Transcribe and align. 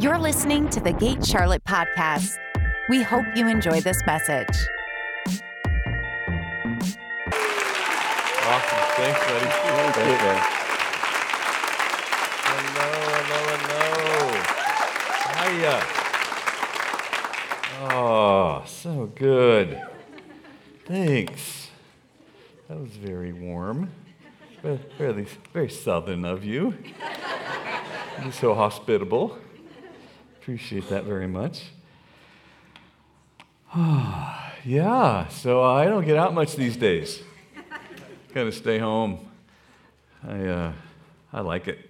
You're 0.00 0.18
listening 0.18 0.68
to 0.70 0.80
the 0.80 0.92
Gate 0.92 1.24
Charlotte 1.24 1.62
podcast. 1.64 2.30
We 2.88 3.02
hope 3.02 3.24
you 3.34 3.48
enjoy 3.48 3.80
this 3.80 3.98
message. 4.06 4.48
Awesome. 8.46 8.84
Thanks, 8.96 9.20
buddy. 9.26 9.46
Thank 9.92 10.20
you. 10.22 10.34
Hello, 12.46 12.88
hello, 13.20 13.40
hello. 13.60 14.40
Hiya. 15.36 15.76
Oh, 17.92 18.62
so 18.66 19.06
good. 19.14 19.68
Thanks. 20.86 21.68
That 22.68 22.78
was 22.80 22.90
very 22.92 23.32
warm. 23.32 23.90
Ve- 24.62 24.78
Very, 24.98 25.26
very 25.52 25.68
southern 25.70 26.24
of 26.24 26.44
you. 26.44 26.74
You're 28.22 28.32
so 28.32 28.54
hospitable. 28.54 29.38
Appreciate 30.50 30.88
that 30.88 31.04
very 31.04 31.28
much. 31.28 31.62
yeah, 34.64 35.28
so 35.28 35.62
I 35.62 35.84
don't 35.84 36.04
get 36.04 36.16
out 36.16 36.34
much 36.34 36.56
these 36.56 36.76
days. 36.76 37.22
Kind 38.34 38.48
of 38.48 38.54
stay 38.54 38.80
home. 38.80 39.30
I, 40.26 40.44
uh, 40.46 40.72
I 41.32 41.40
like 41.42 41.68
it. 41.68 41.88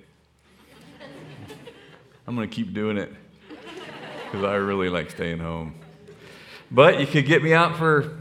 I'm 2.27 2.37
going 2.37 2.51
to 2.51 2.55
keep 2.55 2.75
doing 2.75 2.99
it 2.99 3.11
because 4.27 4.45
I 4.45 4.57
really 4.57 4.91
like 4.91 5.11
staying 5.11 5.39
home. 5.39 5.75
But 6.71 7.01
you 7.01 7.07
could 7.07 7.25
get 7.25 7.43
me 7.43 7.55
out 7.55 7.79
for, 7.79 8.21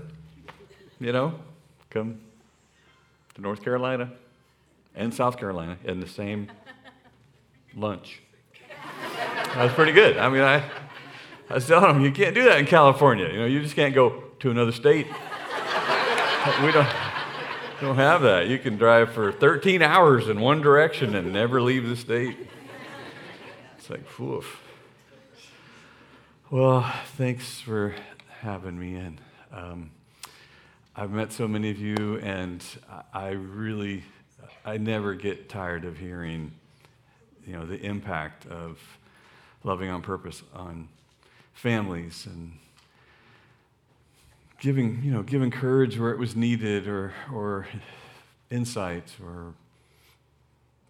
you 1.01 1.11
know, 1.11 1.37
come 1.89 2.21
to 3.35 3.41
North 3.41 3.61
Carolina 3.61 4.13
and 4.95 5.13
South 5.13 5.37
Carolina 5.37 5.77
in 5.83 5.99
the 5.99 6.07
same 6.07 6.49
lunch. 7.75 8.21
That 9.55 9.63
was 9.63 9.73
pretty 9.73 9.93
good. 9.93 10.17
I 10.17 10.29
mean, 10.29 10.41
I, 10.41 10.63
I 11.49 11.55
was 11.55 11.65
telling 11.65 11.93
them, 11.93 12.05
you 12.05 12.11
can't 12.11 12.35
do 12.35 12.43
that 12.43 12.59
in 12.59 12.67
California. 12.67 13.27
You 13.27 13.39
know, 13.39 13.45
you 13.47 13.61
just 13.61 13.75
can't 13.75 13.95
go 13.95 14.23
to 14.39 14.51
another 14.51 14.71
state. 14.71 15.07
We 16.63 16.71
don't, 16.71 16.87
don't 17.81 17.97
have 17.97 18.21
that. 18.21 18.47
You 18.47 18.57
can 18.59 18.77
drive 18.77 19.11
for 19.11 19.31
13 19.31 19.81
hours 19.81 20.29
in 20.29 20.39
one 20.39 20.61
direction 20.61 21.13
and 21.13 21.33
never 21.33 21.61
leave 21.61 21.87
the 21.87 21.97
state. 21.97 22.37
It's 23.77 23.89
like, 23.89 24.17
woof. 24.17 24.63
Well, 26.49 26.89
thanks 27.17 27.59
for 27.59 27.93
having 28.39 28.79
me 28.79 28.95
in. 28.95 29.19
Um, 29.51 29.91
I've 30.95 31.11
met 31.11 31.33
so 31.33 31.47
many 31.47 31.69
of 31.69 31.77
you, 31.77 32.19
and 32.23 32.63
I 33.13 33.31
really, 33.31 34.05
I 34.63 34.77
never 34.77 35.13
get 35.13 35.49
tired 35.49 35.83
of 35.83 35.97
hearing, 35.97 36.53
you 37.45 37.53
know, 37.53 37.65
the 37.65 37.79
impact 37.85 38.45
of 38.47 38.79
loving 39.63 39.89
on 39.89 40.01
purpose 40.01 40.43
on 40.53 40.87
families 41.53 42.25
and 42.25 42.53
giving, 44.59 45.01
you 45.03 45.11
know, 45.11 45.23
giving 45.23 45.51
courage 45.51 45.99
where 45.99 46.11
it 46.11 46.19
was 46.19 46.35
needed 46.35 46.87
or, 46.87 47.13
or 47.33 47.67
insight 48.49 49.15
or 49.23 49.53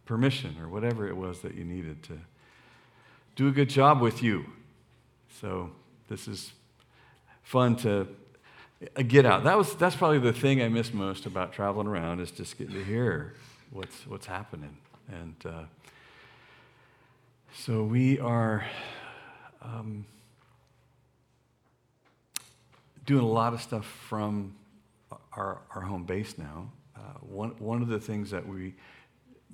permission 0.06 0.56
or 0.62 0.68
whatever 0.68 1.08
it 1.08 1.16
was 1.16 1.42
that 1.42 1.56
you 1.56 1.64
needed 1.64 2.02
to 2.04 2.18
do 3.36 3.48
a 3.48 3.52
good 3.52 3.70
job 3.70 4.02
with 4.02 4.24
you. 4.24 4.46
So 5.40 5.72
this 6.08 6.28
is 6.28 6.52
fun 7.44 7.76
to 7.78 8.08
uh, 8.96 9.02
get 9.04 9.26
out. 9.26 9.44
That 9.44 9.58
was, 9.58 9.76
that's 9.76 9.96
probably 9.96 10.20
the 10.20 10.34
thing 10.34 10.62
I 10.62 10.68
miss 10.68 10.94
most 10.94 11.26
about 11.26 11.54
traveling 11.54 11.88
around 11.88 12.20
is 12.20 12.32
just 12.32 12.58
getting 12.58 12.74
to 12.74 12.84
hear 12.84 13.34
what's, 13.72 14.08
what's 14.08 14.26
happening. 14.26 14.78
And 15.12 15.36
uh, 15.46 15.64
so 17.54 17.84
we 17.84 18.20
are 18.20 18.66
um, 19.62 20.06
doing 23.06 23.24
a 23.24 23.28
lot 23.28 23.54
of 23.54 23.62
stuff 23.62 23.86
from 23.86 24.56
our, 25.34 25.60
our 25.76 25.82
home 25.82 26.04
base 26.04 26.38
now. 26.38 26.72
Uh, 26.96 27.00
one, 27.22 27.50
one 27.60 27.82
of 27.82 27.88
the 27.88 28.00
things 28.00 28.32
that 28.32 28.48
we 28.48 28.76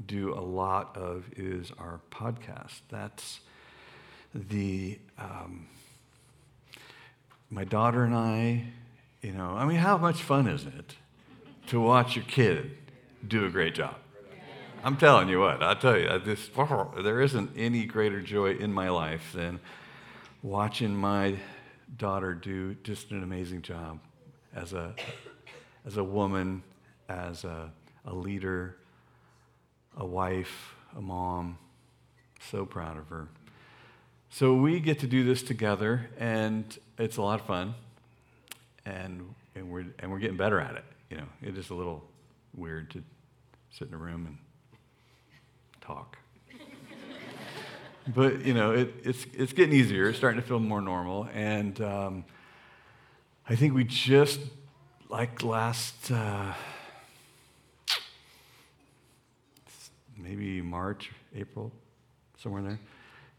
do 0.06 0.34
a 0.34 0.42
lot 0.42 0.96
of 0.98 1.26
is 1.38 1.72
our 1.78 2.02
podcast. 2.12 2.82
That's 2.90 3.40
the, 4.34 5.00
um, 5.18 5.68
my 7.50 7.64
daughter 7.64 8.04
and 8.04 8.16
I, 8.16 8.66
you 9.22 9.32
know, 9.32 9.52
I 9.52 9.66
mean, 9.66 9.78
how 9.78 9.98
much 9.98 10.22
fun 10.22 10.48
is 10.48 10.66
it 10.66 10.96
to 11.68 11.80
watch 11.80 12.16
your 12.16 12.26
kid 12.26 12.78
do 13.26 13.46
a 13.46 13.50
great 13.50 13.76
job? 13.76 13.96
I'm 14.86 14.98
telling 14.98 15.30
you 15.30 15.40
what, 15.40 15.64
I'll 15.64 15.76
tell 15.76 15.98
you, 15.98 16.08
I 16.08 16.20
just, 16.20 16.52
there 16.54 17.20
isn't 17.20 17.50
any 17.58 17.86
greater 17.86 18.22
joy 18.22 18.52
in 18.52 18.72
my 18.72 18.90
life 18.90 19.34
than 19.34 19.60
watching 20.44 20.96
my 20.96 21.38
daughter 21.98 22.36
do 22.36 22.76
just 22.84 23.10
an 23.10 23.24
amazing 23.24 23.64
job 23.64 24.00
as 24.54 24.74
a, 24.74 24.94
as 25.88 25.98
a 25.98 26.04
woman, 26.04 26.62
as 27.10 27.46
a, 27.46 27.72
a 28.06 28.14
leader, 28.14 28.78
a 29.98 30.06
wife, 30.06 30.76
a 30.96 31.02
mom. 31.02 31.58
So 32.52 32.64
proud 32.64 33.00
of 33.00 33.08
her. 33.08 33.28
So 34.30 34.54
we 34.54 34.80
get 34.80 35.00
to 35.00 35.08
do 35.08 35.24
this 35.24 35.42
together, 35.42 36.12
and 36.20 36.78
it's 37.00 37.18
a 37.18 37.24
lot 37.24 37.40
of 37.40 37.48
fun, 37.48 37.74
and, 38.86 39.34
and, 39.56 39.72
we're, 39.72 39.88
and 39.98 40.12
we're 40.12 40.20
getting 40.20 40.38
better 40.38 40.60
at 40.62 40.76
it. 40.76 40.86
You 41.10 41.18
know, 41.18 41.28
it 41.42 41.58
is 41.58 41.72
a 41.72 41.74
little 41.74 42.04
weird 42.56 42.92
to 42.92 43.04
sit 43.72 43.88
in 43.88 43.94
a 43.96 43.98
room 43.98 44.28
and 44.28 44.38
talk. 45.86 46.18
but 48.08 48.46
you 48.46 48.54
know, 48.54 48.72
it, 48.72 48.94
it's 49.04 49.26
it's 49.34 49.54
getting 49.54 49.76
easier. 49.76 50.10
It's 50.10 50.18
starting 50.18 50.42
to 50.42 50.48
feel 50.48 50.60
more 50.60 50.82
normal, 50.82 51.28
and 51.34 51.80
um, 51.82 52.26
I 53.48 53.56
think 53.56 53.74
we 53.74 53.84
just 53.84 54.40
like 55.10 55.44
last 55.44 56.12
uh, 56.12 56.54
maybe 60.18 60.62
March, 60.62 61.12
April, 61.36 61.72
somewhere 62.38 62.62
there. 62.62 62.80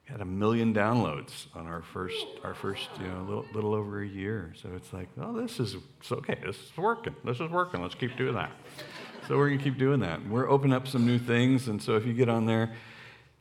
Had 0.04 0.20
a 0.20 0.24
million 0.24 0.72
downloads 0.72 1.48
on 1.52 1.66
our 1.66 1.82
first, 1.82 2.24
our 2.44 2.54
first, 2.54 2.88
you 3.00 3.08
know, 3.08 3.24
little, 3.24 3.46
little 3.52 3.74
over 3.74 4.02
a 4.02 4.06
year. 4.06 4.52
So 4.62 4.68
it's 4.76 4.92
like, 4.92 5.08
oh, 5.20 5.32
this 5.32 5.58
is 5.58 5.74
it's 5.98 6.12
okay. 6.12 6.38
This 6.46 6.56
is 6.56 6.76
working. 6.76 7.16
This 7.24 7.40
is 7.40 7.50
working. 7.50 7.82
Let's 7.82 7.96
keep 7.96 8.16
doing 8.16 8.34
that. 8.34 8.52
So 9.26 9.36
we're 9.36 9.48
going 9.48 9.58
to 9.58 9.64
keep 9.64 9.76
doing 9.76 9.98
that. 10.00 10.24
We're 10.28 10.48
opening 10.48 10.72
up 10.72 10.86
some 10.86 11.04
new 11.04 11.18
things, 11.18 11.66
and 11.66 11.82
so 11.82 11.96
if 11.96 12.06
you 12.06 12.12
get 12.12 12.28
on 12.28 12.46
there, 12.46 12.72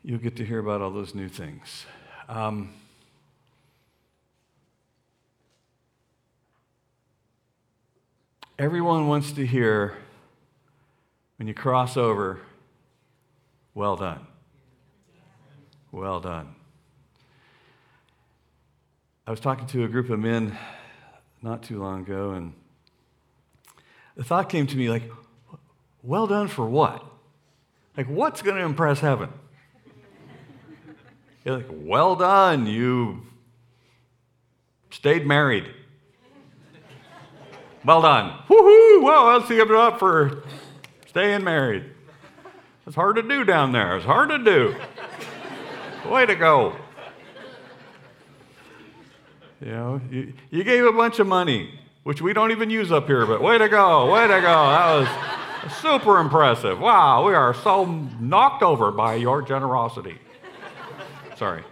you'll 0.04 0.18
get 0.18 0.36
to 0.38 0.44
hear 0.44 0.58
about 0.58 0.82
all 0.82 0.90
those 0.90 1.14
new 1.14 1.30
things. 1.30 1.86
Um, 2.28 2.74
everyone 8.58 9.08
wants 9.08 9.32
to 9.34 9.46
hear 9.46 9.96
when 11.38 11.48
you 11.48 11.54
cross 11.54 11.98
over, 11.98 12.40
well 13.76 13.96
done. 13.96 14.26
Well 15.92 16.20
done. 16.20 16.56
I 19.28 19.30
was 19.30 19.40
talking 19.40 19.68
to 19.68 19.84
a 19.84 19.88
group 19.88 20.10
of 20.10 20.18
men 20.18 20.58
not 21.44 21.62
too 21.62 21.80
long 21.80 22.02
ago, 22.02 22.32
and 22.32 22.54
the 24.16 24.24
thought 24.24 24.50
came 24.50 24.66
to 24.66 24.76
me 24.76 24.90
like, 24.90 25.04
well 26.06 26.28
done 26.28 26.48
for 26.48 26.68
what? 26.68 27.04
Like, 27.98 28.08
what's 28.08 28.42
going 28.42 28.58
to 28.58 28.64
impress 28.64 29.00
heaven? 29.00 29.30
You're 31.44 31.58
like, 31.58 31.70
well 31.70 32.16
done, 32.16 32.66
you 32.66 33.22
stayed 34.90 35.26
married. 35.26 35.66
Well 37.86 38.02
done. 38.02 38.40
Woohoo! 38.50 39.04
Well, 39.04 39.26
let's 39.26 39.48
give 39.48 39.70
it 39.70 39.76
up 39.76 40.00
for 40.00 40.44
staying 41.08 41.44
married. 41.44 41.84
It's 42.88 42.96
hard 42.96 43.16
to 43.18 43.22
do 43.22 43.44
down 43.44 43.72
there. 43.72 43.96
It's 43.96 44.06
hard 44.06 44.30
to 44.30 44.40
do. 44.40 44.76
Way 46.10 46.26
to 46.26 46.36
go. 46.36 46.76
You 49.62 49.72
know, 49.72 50.02
you, 50.12 50.34
you 50.52 50.64
gave 50.64 50.84
a 50.84 50.92
bunch 50.92 51.20
of 51.20 51.28
money, 51.28 51.80
which 52.04 52.22
we 52.22 52.34
don't 52.34 52.52
even 52.52 52.70
use 52.70 52.92
up 52.92 53.08
here, 53.08 53.26
but 53.26 53.42
way 53.42 53.58
to 53.58 53.70
go, 53.70 54.12
way 54.12 54.24
to 54.24 54.42
go. 54.42 54.42
That 54.42 54.96
was 54.96 55.08
super 55.82 56.20
impressive. 56.20 56.80
Wow, 56.80 57.28
we 57.28 57.34
are 57.34 57.54
so 57.54 57.86
knocked 58.20 58.64
over 58.64 58.92
by 58.92 59.16
your 59.16 59.42
generosity. 59.42 60.18
Sorry. 61.38 61.64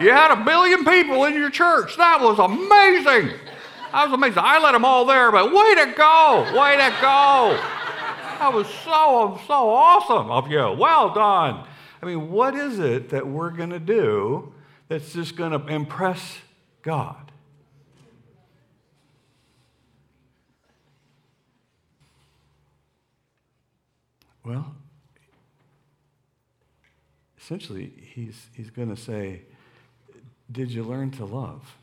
You 0.00 0.12
had 0.12 0.30
a 0.30 0.44
billion 0.44 0.84
people 0.84 1.24
in 1.24 1.34
your 1.34 1.50
church. 1.50 1.96
That 1.96 2.20
was 2.20 2.38
amazing. 2.38 3.36
That 3.90 4.04
was 4.04 4.12
amazing. 4.12 4.38
I 4.38 4.60
let 4.60 4.72
them 4.72 4.84
all 4.84 5.04
there, 5.04 5.32
but 5.32 5.52
way 5.52 5.74
to 5.74 5.92
go. 5.96 6.42
Way 6.56 6.76
to 6.76 6.94
go. 7.00 7.58
That 8.38 8.52
was 8.54 8.68
so, 8.84 9.40
so 9.48 9.70
awesome 9.70 10.30
of 10.30 10.48
you. 10.48 10.76
Well 10.78 11.12
done. 11.12 11.64
I 12.00 12.06
mean, 12.06 12.30
what 12.30 12.54
is 12.54 12.78
it 12.78 13.08
that 13.08 13.26
we're 13.26 13.50
going 13.50 13.70
to 13.70 13.80
do 13.80 14.52
that's 14.86 15.12
just 15.12 15.36
going 15.36 15.50
to 15.50 15.66
impress 15.66 16.38
God? 16.88 17.32
Well, 24.42 24.74
essentially, 27.38 27.92
he's, 28.14 28.46
he's 28.54 28.70
going 28.70 28.88
to 28.88 28.96
say, 28.96 29.42
Did 30.50 30.70
you 30.70 30.82
learn 30.82 31.10
to 31.10 31.26
love? 31.26 31.76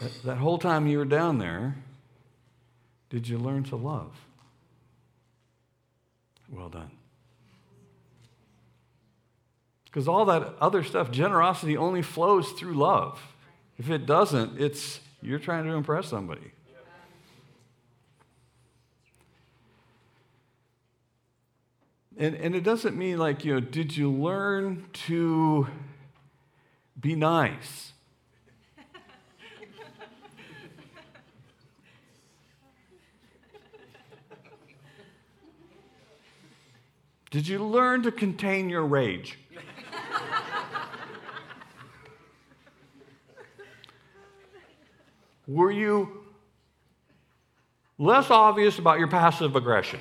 That, 0.00 0.22
that 0.24 0.38
whole 0.38 0.56
time 0.56 0.86
you 0.86 0.96
were 0.96 1.04
down 1.04 1.36
there, 1.36 1.76
did 3.10 3.28
you 3.28 3.36
learn 3.36 3.64
to 3.64 3.76
love? 3.76 4.16
Well 6.48 6.70
done. 6.70 6.97
Because 9.98 10.06
all 10.06 10.26
that 10.26 10.54
other 10.60 10.84
stuff, 10.84 11.10
generosity 11.10 11.76
only 11.76 12.02
flows 12.02 12.52
through 12.52 12.74
love. 12.74 13.20
If 13.78 13.90
it 13.90 14.06
doesn't, 14.06 14.60
it's 14.60 15.00
you're 15.20 15.40
trying 15.40 15.64
to 15.64 15.72
impress 15.72 16.06
somebody. 16.06 16.52
And, 22.16 22.36
and 22.36 22.54
it 22.54 22.62
doesn't 22.62 22.96
mean 22.96 23.18
like, 23.18 23.44
you 23.44 23.54
know, 23.54 23.58
did 23.58 23.96
you 23.96 24.08
learn 24.08 24.86
to 25.08 25.66
be 27.00 27.16
nice? 27.16 27.92
Did 37.32 37.48
you 37.48 37.64
learn 37.64 38.04
to 38.04 38.12
contain 38.12 38.70
your 38.70 38.86
rage? 38.86 39.38
Were 45.48 45.70
you 45.70 46.24
less 47.96 48.30
obvious 48.30 48.78
about 48.78 48.98
your 48.98 49.08
passive 49.08 49.56
aggression? 49.56 50.00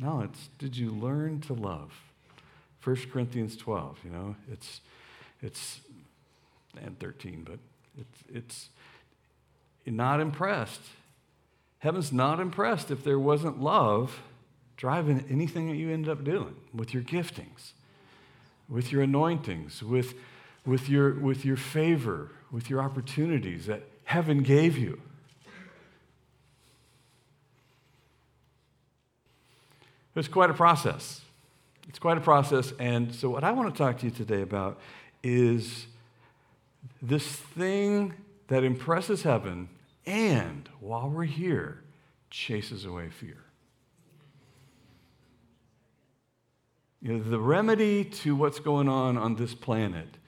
no, 0.00 0.20
it's 0.20 0.48
did 0.58 0.76
you 0.76 0.90
learn 0.90 1.40
to 1.40 1.52
love? 1.52 1.92
1 2.84 2.96
Corinthians 3.12 3.56
12, 3.56 3.98
you 4.04 4.10
know, 4.10 4.36
it's, 4.50 4.80
it's, 5.42 5.80
and 6.80 6.96
13, 7.00 7.42
but 7.42 7.58
it's, 7.98 8.22
it's 8.32 8.68
not 9.84 10.20
impressed. 10.20 10.82
Heaven's 11.80 12.12
not 12.12 12.38
impressed 12.38 12.92
if 12.92 13.02
there 13.02 13.18
wasn't 13.18 13.60
love 13.60 14.20
driving 14.80 15.22
anything 15.28 15.68
that 15.68 15.76
you 15.76 15.90
end 15.90 16.08
up 16.08 16.24
doing 16.24 16.56
with 16.72 16.94
your 16.94 17.02
giftings, 17.02 17.72
with 18.66 18.90
your 18.90 19.02
anointings, 19.02 19.82
with, 19.82 20.14
with, 20.64 20.88
your, 20.88 21.12
with 21.16 21.44
your 21.44 21.56
favor, 21.56 22.30
with 22.50 22.70
your 22.70 22.80
opportunities 22.80 23.66
that 23.66 23.82
heaven 24.04 24.42
gave 24.42 24.78
you. 24.78 24.98
It's 30.16 30.28
quite 30.28 30.48
a 30.48 30.54
process. 30.54 31.20
It's 31.86 31.98
quite 31.98 32.16
a 32.16 32.22
process. 32.22 32.72
And 32.78 33.14
so, 33.14 33.28
what 33.28 33.44
I 33.44 33.52
want 33.52 33.74
to 33.74 33.76
talk 33.76 33.98
to 33.98 34.06
you 34.06 34.10
today 34.10 34.40
about 34.40 34.80
is 35.22 35.86
this 37.02 37.26
thing 37.26 38.14
that 38.48 38.64
impresses 38.64 39.24
heaven 39.24 39.68
and, 40.06 40.70
while 40.80 41.10
we're 41.10 41.24
here, 41.24 41.82
chases 42.30 42.86
away 42.86 43.10
fear. 43.10 43.44
You 47.02 47.14
know, 47.14 47.22
the 47.22 47.38
remedy 47.38 48.04
to 48.04 48.36
what's 48.36 48.60
going 48.60 48.88
on 48.88 49.16
on 49.16 49.36
this 49.36 49.54
planet 49.54 50.18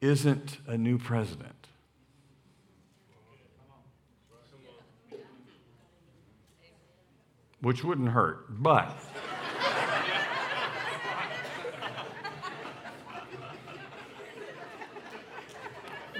isn't 0.00 0.56
a 0.66 0.78
new 0.78 0.98
president. 0.98 1.66
Which 7.60 7.84
wouldn't 7.84 8.08
hurt, 8.08 8.46
but. 8.48 8.96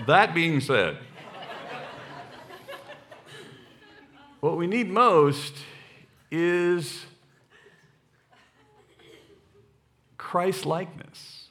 that 0.07 0.35
being 0.35 0.61
said, 0.61 0.99
what 4.41 4.59
we 4.59 4.67
need 4.67 4.91
most 4.91 5.55
is 6.31 7.07
Christ 10.31 10.65
likeness. 10.65 11.49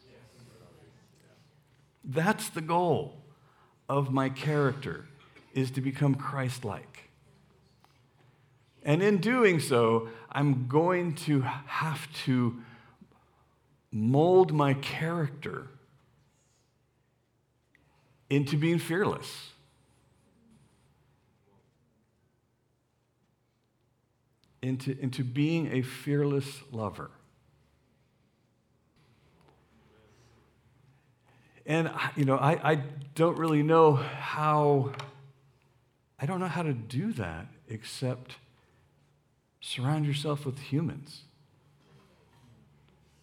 That's 2.01 2.47
the 2.47 2.61
goal 2.61 3.17
of 3.89 4.09
my 4.09 4.29
character 4.29 5.05
is 5.53 5.69
to 5.71 5.81
become 5.81 6.15
Christ 6.15 6.63
like. 6.63 7.09
And 8.81 9.03
in 9.03 9.17
doing 9.17 9.59
so, 9.59 10.07
I'm 10.31 10.69
going 10.69 11.15
to 11.25 11.41
have 11.41 12.07
to 12.23 12.55
mold 13.91 14.53
my 14.53 14.75
character 14.75 15.67
into 18.29 18.55
being 18.55 18.79
fearless. 18.79 19.49
Into, 24.61 24.97
into 25.01 25.25
being 25.25 25.69
a 25.73 25.81
fearless 25.81 26.61
lover. 26.71 27.11
And, 31.69 31.91
you 32.15 32.25
know, 32.25 32.35
I, 32.35 32.71
I 32.71 32.75
don't 33.13 33.37
really 33.37 33.61
know 33.61 33.93
how, 33.93 34.91
I 36.19 36.25
don't 36.25 36.39
know 36.39 36.47
how 36.47 36.63
to 36.63 36.73
do 36.73 37.13
that 37.13 37.45
except 37.67 38.37
surround 39.61 40.07
yourself 40.07 40.47
with 40.47 40.57
humans 40.57 41.21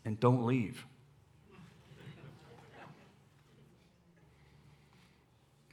and 0.04 0.20
don't 0.20 0.46
leave. 0.46 0.86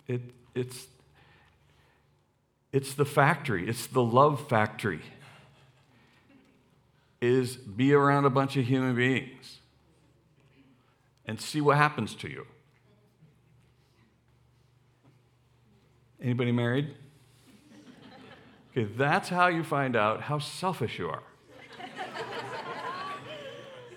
It, 0.08 0.22
it's, 0.56 0.88
it's 2.72 2.96
the 2.96 3.06
factory, 3.06 3.70
it's 3.70 3.86
the 3.86 4.04
love 4.04 4.50
factory. 4.50 5.02
Is 7.22 7.56
be 7.56 7.94
around 7.94 8.25
a 8.25 8.31
bunch 8.31 8.58
of 8.58 8.66
human 8.66 8.96
beings 8.96 9.60
and 11.28 11.40
see 11.40 11.62
what 11.62 11.78
happens 11.78 12.16
to 12.16 12.28
you. 12.28 12.48
Anybody 16.24 16.53
married? 16.53 16.88
Okay, 18.72 18.89
that's 18.98 19.27
how 19.27 19.48
you 19.48 19.62
find 19.62 19.98
out 19.98 20.22
how 20.22 20.39
selfish 20.39 20.98
you 20.98 21.10
are. 21.10 21.22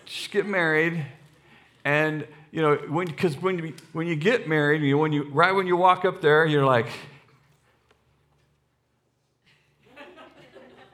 Just 0.04 0.32
get 0.32 0.44
married, 0.44 1.06
and 1.84 2.26
you 2.50 2.62
know, 2.62 2.76
when 2.88 3.06
because 3.06 3.40
when 3.40 3.58
you 3.58 3.74
when 3.92 4.08
you 4.08 4.16
get 4.16 4.48
married, 4.48 4.82
you 4.82 4.98
when 4.98 5.12
you 5.12 5.30
right 5.30 5.52
when 5.52 5.68
you 5.68 5.76
walk 5.76 6.04
up 6.04 6.20
there, 6.20 6.44
you're 6.44 6.64
like, 6.64 6.88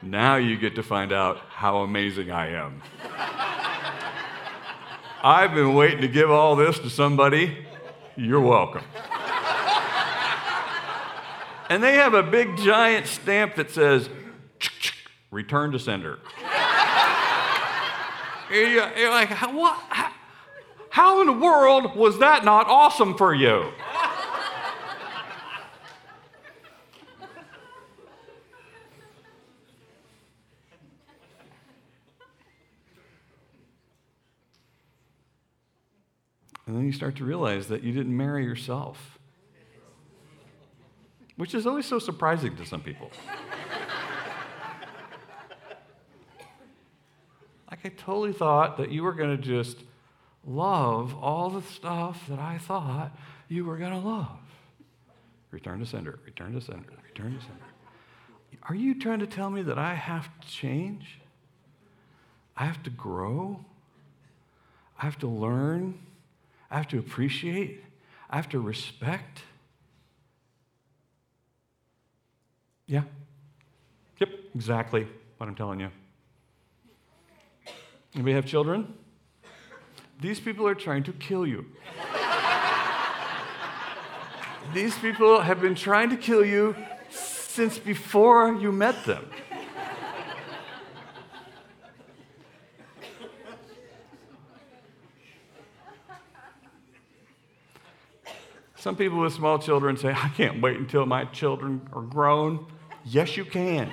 now 0.02 0.36
you 0.36 0.56
get 0.58 0.74
to 0.74 0.82
find 0.82 1.12
out 1.12 1.38
how 1.48 1.78
amazing 1.78 2.30
I 2.30 2.48
am. 2.48 2.82
I've 5.22 5.54
been 5.54 5.74
waiting 5.74 6.02
to 6.02 6.08
give 6.08 6.30
all 6.30 6.56
this 6.56 6.78
to 6.80 6.90
somebody. 6.90 7.64
You're 8.16 8.40
welcome. 8.40 8.84
And 11.72 11.82
they 11.82 11.94
have 11.94 12.12
a 12.12 12.22
big 12.22 12.58
giant 12.58 13.06
stamp 13.06 13.54
that 13.54 13.70
says, 13.70 14.10
return 15.30 15.72
to 15.72 15.78
sender. 15.78 16.18
You're 18.50 19.10
like, 19.10 19.30
what? 19.54 19.78
How 20.90 21.22
in 21.22 21.28
the 21.28 21.32
world 21.32 21.96
was 21.96 22.18
that 22.18 22.44
not 22.44 22.66
awesome 22.66 23.16
for 23.16 23.34
you? 23.34 23.72
And 36.66 36.76
then 36.76 36.84
you 36.84 36.92
start 36.92 37.16
to 37.16 37.24
realize 37.24 37.68
that 37.68 37.82
you 37.82 37.92
didn't 37.92 38.14
marry 38.14 38.44
yourself 38.44 39.18
which 41.42 41.56
is 41.56 41.66
always 41.66 41.84
so 41.84 41.98
surprising 41.98 42.54
to 42.54 42.64
some 42.64 42.80
people. 42.80 43.10
like, 47.68 47.80
I 47.84 47.88
totally 47.88 48.32
thought 48.32 48.76
that 48.76 48.92
you 48.92 49.02
were 49.02 49.12
going 49.12 49.36
to 49.36 49.42
just 49.42 49.78
love 50.46 51.16
all 51.20 51.50
the 51.50 51.62
stuff 51.62 52.28
that 52.28 52.38
I 52.38 52.58
thought 52.58 53.10
you 53.48 53.64
were 53.64 53.76
going 53.76 53.90
to 53.90 53.98
love. 53.98 54.38
Return 55.50 55.80
to 55.80 55.84
sender, 55.84 56.20
return 56.24 56.52
to 56.54 56.60
sender, 56.60 56.92
return 57.08 57.34
to 57.36 57.40
sender. 57.40 57.64
Are 58.68 58.76
you 58.76 58.96
trying 58.96 59.18
to 59.18 59.26
tell 59.26 59.50
me 59.50 59.62
that 59.62 59.78
I 59.78 59.94
have 59.94 60.28
to 60.42 60.46
change? 60.46 61.18
I 62.56 62.66
have 62.66 62.84
to 62.84 62.90
grow? 62.90 63.64
I 64.96 65.06
have 65.06 65.18
to 65.18 65.26
learn? 65.26 65.98
I 66.70 66.76
have 66.76 66.86
to 66.90 67.00
appreciate? 67.00 67.82
I 68.30 68.36
have 68.36 68.48
to 68.50 68.60
respect? 68.60 69.42
Yeah. 72.86 73.02
Yep, 74.20 74.28
exactly 74.54 75.06
what 75.36 75.48
I'm 75.48 75.54
telling 75.54 75.80
you. 75.80 75.90
Anybody 78.14 78.34
have 78.34 78.44
children? 78.44 78.94
These 80.20 80.40
people 80.40 80.66
are 80.66 80.74
trying 80.74 81.02
to 81.04 81.12
kill 81.12 81.46
you. 81.46 81.66
These 84.74 84.96
people 84.98 85.40
have 85.40 85.60
been 85.60 85.74
trying 85.74 86.10
to 86.10 86.16
kill 86.16 86.44
you 86.44 86.76
since 87.10 87.78
before 87.78 88.54
you 88.54 88.72
met 88.72 89.04
them. 89.04 89.28
Some 98.82 98.96
people 98.96 99.20
with 99.20 99.32
small 99.32 99.60
children 99.60 99.96
say, 99.96 100.08
I 100.10 100.28
can't 100.30 100.60
wait 100.60 100.76
until 100.76 101.06
my 101.06 101.24
children 101.26 101.88
are 101.92 102.02
grown. 102.02 102.66
Yes, 103.04 103.36
you 103.36 103.44
can. 103.44 103.92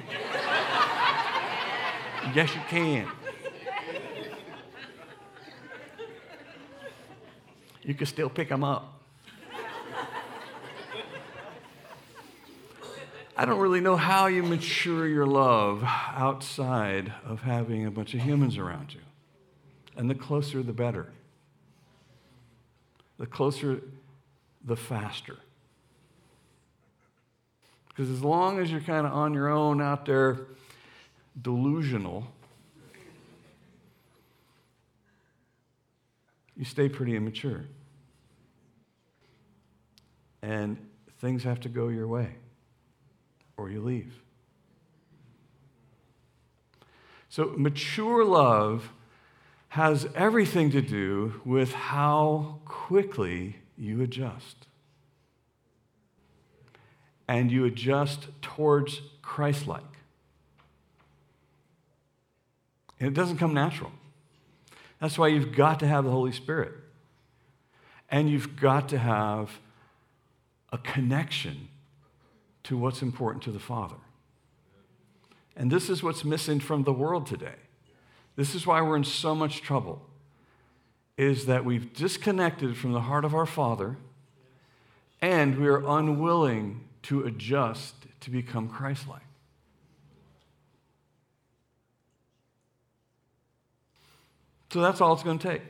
yes, 2.34 2.56
you 2.56 2.62
can. 2.68 3.08
You 7.84 7.94
can 7.94 8.08
still 8.08 8.30
pick 8.32 8.50
them 8.50 8.64
up. 8.64 9.00
I 13.38 13.46
don't 13.46 13.60
really 13.60 13.82
know 13.82 13.96
how 13.96 14.26
you 14.26 14.42
mature 14.42 15.06
your 15.06 15.28
love 15.28 15.84
outside 15.84 17.14
of 17.24 17.42
having 17.42 17.86
a 17.86 17.92
bunch 17.92 18.16
of 18.16 18.22
humans 18.22 18.58
around 18.58 18.96
you. 18.96 19.02
And 19.96 20.10
the 20.10 20.16
closer, 20.16 20.64
the 20.64 20.74
better. 20.74 21.14
The 23.20 23.28
closer, 23.28 23.84
the 24.70 24.78
faster. 24.78 25.36
Because 27.90 28.10
as 28.10 28.24
long 28.24 28.60
as 28.60 28.72
you're 28.72 28.80
kind 28.80 29.06
of 29.06 29.12
on 29.12 29.34
your 29.34 29.50
own 29.50 29.82
out 29.82 30.06
there, 30.06 30.48
delusional, 31.42 32.28
you 36.56 36.64
stay 36.64 36.88
pretty 36.88 37.16
immature. 37.16 37.66
And 40.42 40.78
things 41.20 41.44
have 41.44 41.60
to 41.62 41.70
go 41.70 41.90
your 41.90 42.08
way, 42.08 42.36
or 43.58 43.70
you 43.70 43.82
leave. 43.82 44.14
So, 47.28 47.54
mature 47.58 48.24
love 48.24 48.92
has 49.70 50.08
everything 50.16 50.72
to 50.72 50.82
do 50.82 51.42
with 51.44 51.74
how 51.74 52.60
quickly 52.66 53.59
you 53.80 54.02
adjust. 54.02 54.68
And 57.28 57.52
you 57.52 57.66
adjust 57.66 58.28
towards 58.42 59.02
Christ 59.22 59.68
like. 59.68 59.84
And 63.00 63.08
it 63.08 63.14
doesn't 63.14 63.38
come 63.38 63.54
natural. 63.54 63.92
That's 65.00 65.18
why 65.18 65.30
you've 65.30 65.56
got 65.56 65.80
to 65.80 65.88
have 65.88 66.04
the 66.04 66.12
Holy 66.12 66.34
Spirit. 66.34 66.74
And 68.10 68.30
you've 68.30 68.56
got 68.56 68.90
to 68.90 68.98
have 68.98 69.60
a 70.74 70.78
connection 70.78 71.70
to 72.64 72.78
what's 72.78 73.02
important 73.02 73.44
to 73.44 73.52
the 73.52 73.60
Father. 73.60 73.96
And 75.56 75.72
this 75.72 75.90
is 75.90 76.04
what's 76.04 76.26
missing 76.26 76.60
from 76.60 76.84
the 76.84 76.94
world 76.94 77.26
today. 77.26 77.56
This 78.36 78.56
is 78.56 78.66
why 78.66 78.82
we're 78.82 78.98
in 78.98 79.04
so 79.04 79.34
much 79.34 79.62
trouble 79.62 80.09
is 81.20 81.48
that 81.48 81.66
we've 81.66 81.94
disconnected 81.94 82.78
from 82.78 82.94
the 82.94 83.02
heart 83.02 83.26
of 83.26 83.36
our 83.36 83.46
Father 83.46 83.98
and 85.22 85.60
we 85.60 85.68
are 85.68 85.86
unwilling 85.86 86.80
to 87.02 87.26
adjust 87.26 87.94
to 88.22 88.32
become 88.32 88.70
Christ 88.70 89.06
like. 89.06 89.20
So 94.72 94.80
that's 94.80 95.02
all 95.02 95.12
it's 95.12 95.24
going 95.24 95.40
to 95.40 95.48
take. 95.50 95.62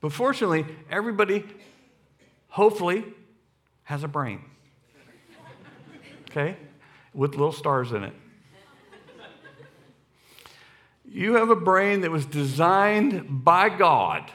But 0.00 0.12
fortunately, 0.12 0.66
everybody, 0.90 1.44
hopefully, 2.48 3.04
has 3.84 4.02
a 4.02 4.08
brain. 4.08 4.40
Okay? 6.28 6.56
With 7.14 7.36
little 7.36 7.52
stars 7.52 7.92
in 7.92 8.02
it. 8.02 8.14
You 11.16 11.36
have 11.36 11.48
a 11.48 11.56
brain 11.56 12.02
that 12.02 12.10
was 12.10 12.26
designed 12.26 13.42
by 13.42 13.70
God 13.70 14.30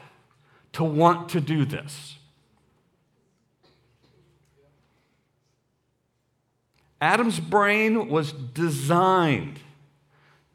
to 0.72 0.82
want 0.82 1.28
to 1.28 1.40
do 1.40 1.64
this. 1.64 2.16
Adam's 7.00 7.38
brain 7.38 8.08
was 8.08 8.32
designed 8.32 9.60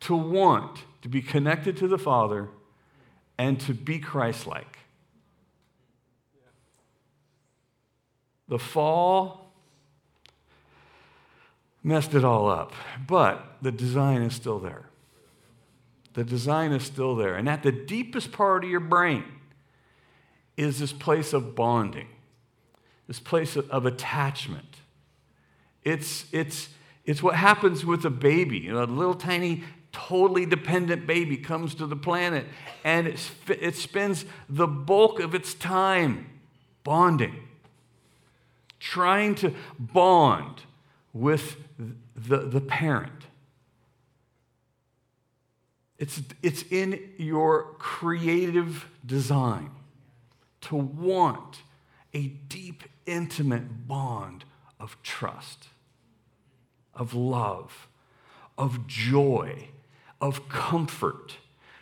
to 0.01 0.17
want 0.17 0.83
to 1.01 1.07
be 1.07 1.21
connected 1.21 1.77
to 1.77 1.87
the 1.87 1.97
Father 1.97 2.49
and 3.37 3.57
to 3.61 3.73
be 3.73 3.97
Christ 3.97 4.45
like. 4.45 4.79
The 8.49 8.59
fall 8.59 9.53
messed 11.81 12.13
it 12.13 12.25
all 12.25 12.49
up, 12.49 12.73
but 13.07 13.59
the 13.61 13.71
design 13.71 14.23
is 14.23 14.35
still 14.35 14.59
there. 14.59 14.86
The 16.17 16.23
design 16.23 16.71
is 16.71 16.81
still 16.81 17.15
there. 17.15 17.35
And 17.35 17.47
at 17.47 17.61
the 17.61 17.71
deepest 17.71 18.31
part 18.31 18.63
of 18.63 18.69
your 18.71 18.79
brain 18.79 19.23
is 20.57 20.79
this 20.79 20.91
place 20.91 21.31
of 21.31 21.53
bonding, 21.53 22.07
this 23.07 23.19
place 23.19 23.55
of, 23.55 23.85
attachment. 23.85 24.77
It's, 25.83 26.25
it's, 26.31 26.69
it's 27.05 27.21
what 27.21 27.35
happens 27.35 27.85
with 27.85 28.03
a 28.03 28.09
baby. 28.09 28.57
You 28.57 28.73
know, 28.73 28.83
a 28.83 28.85
little 28.85 29.13
tiny, 29.13 29.63
totally 29.91 30.47
dependent 30.47 31.05
baby 31.05 31.37
comes 31.37 31.75
to 31.75 31.85
the 31.85 31.95
planet 31.95 32.47
and 32.83 33.05
it, 33.05 33.31
it 33.47 33.75
spends 33.75 34.25
the 34.49 34.65
bulk 34.65 35.19
of 35.19 35.35
its 35.35 35.53
time 35.53 36.31
bonding, 36.83 37.47
trying 38.79 39.35
to 39.35 39.53
bond 39.77 40.63
with 41.13 41.57
the, 42.15 42.37
the 42.39 42.61
parent. 42.61 43.27
It's, 45.99 46.21
it's 46.43 46.63
in 46.69 46.99
your 47.17 47.73
creative 47.79 48.87
design 49.05 49.71
to 50.61 50.75
want 50.75 51.61
a 52.13 52.27
deep, 52.27 52.83
intimate 53.05 53.87
bond 53.87 54.45
of 54.79 55.01
trust, 55.01 55.69
of 56.93 57.13
love, 57.13 57.87
of 58.57 58.85
joy, 58.87 59.69
of 60.21 60.47
comfort. 60.49 61.37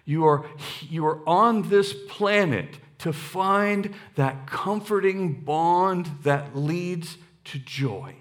You 0.06 0.26
are, 0.26 0.46
you 0.82 1.06
are 1.06 1.28
on 1.28 1.70
this 1.70 1.94
planet 2.08 2.78
to 3.00 3.12
find 3.12 3.94
that 4.16 4.48
comforting 4.48 5.42
bond 5.42 6.10
that 6.24 6.56
leads 6.56 7.18
to 7.46 7.60
joy. 7.60 8.16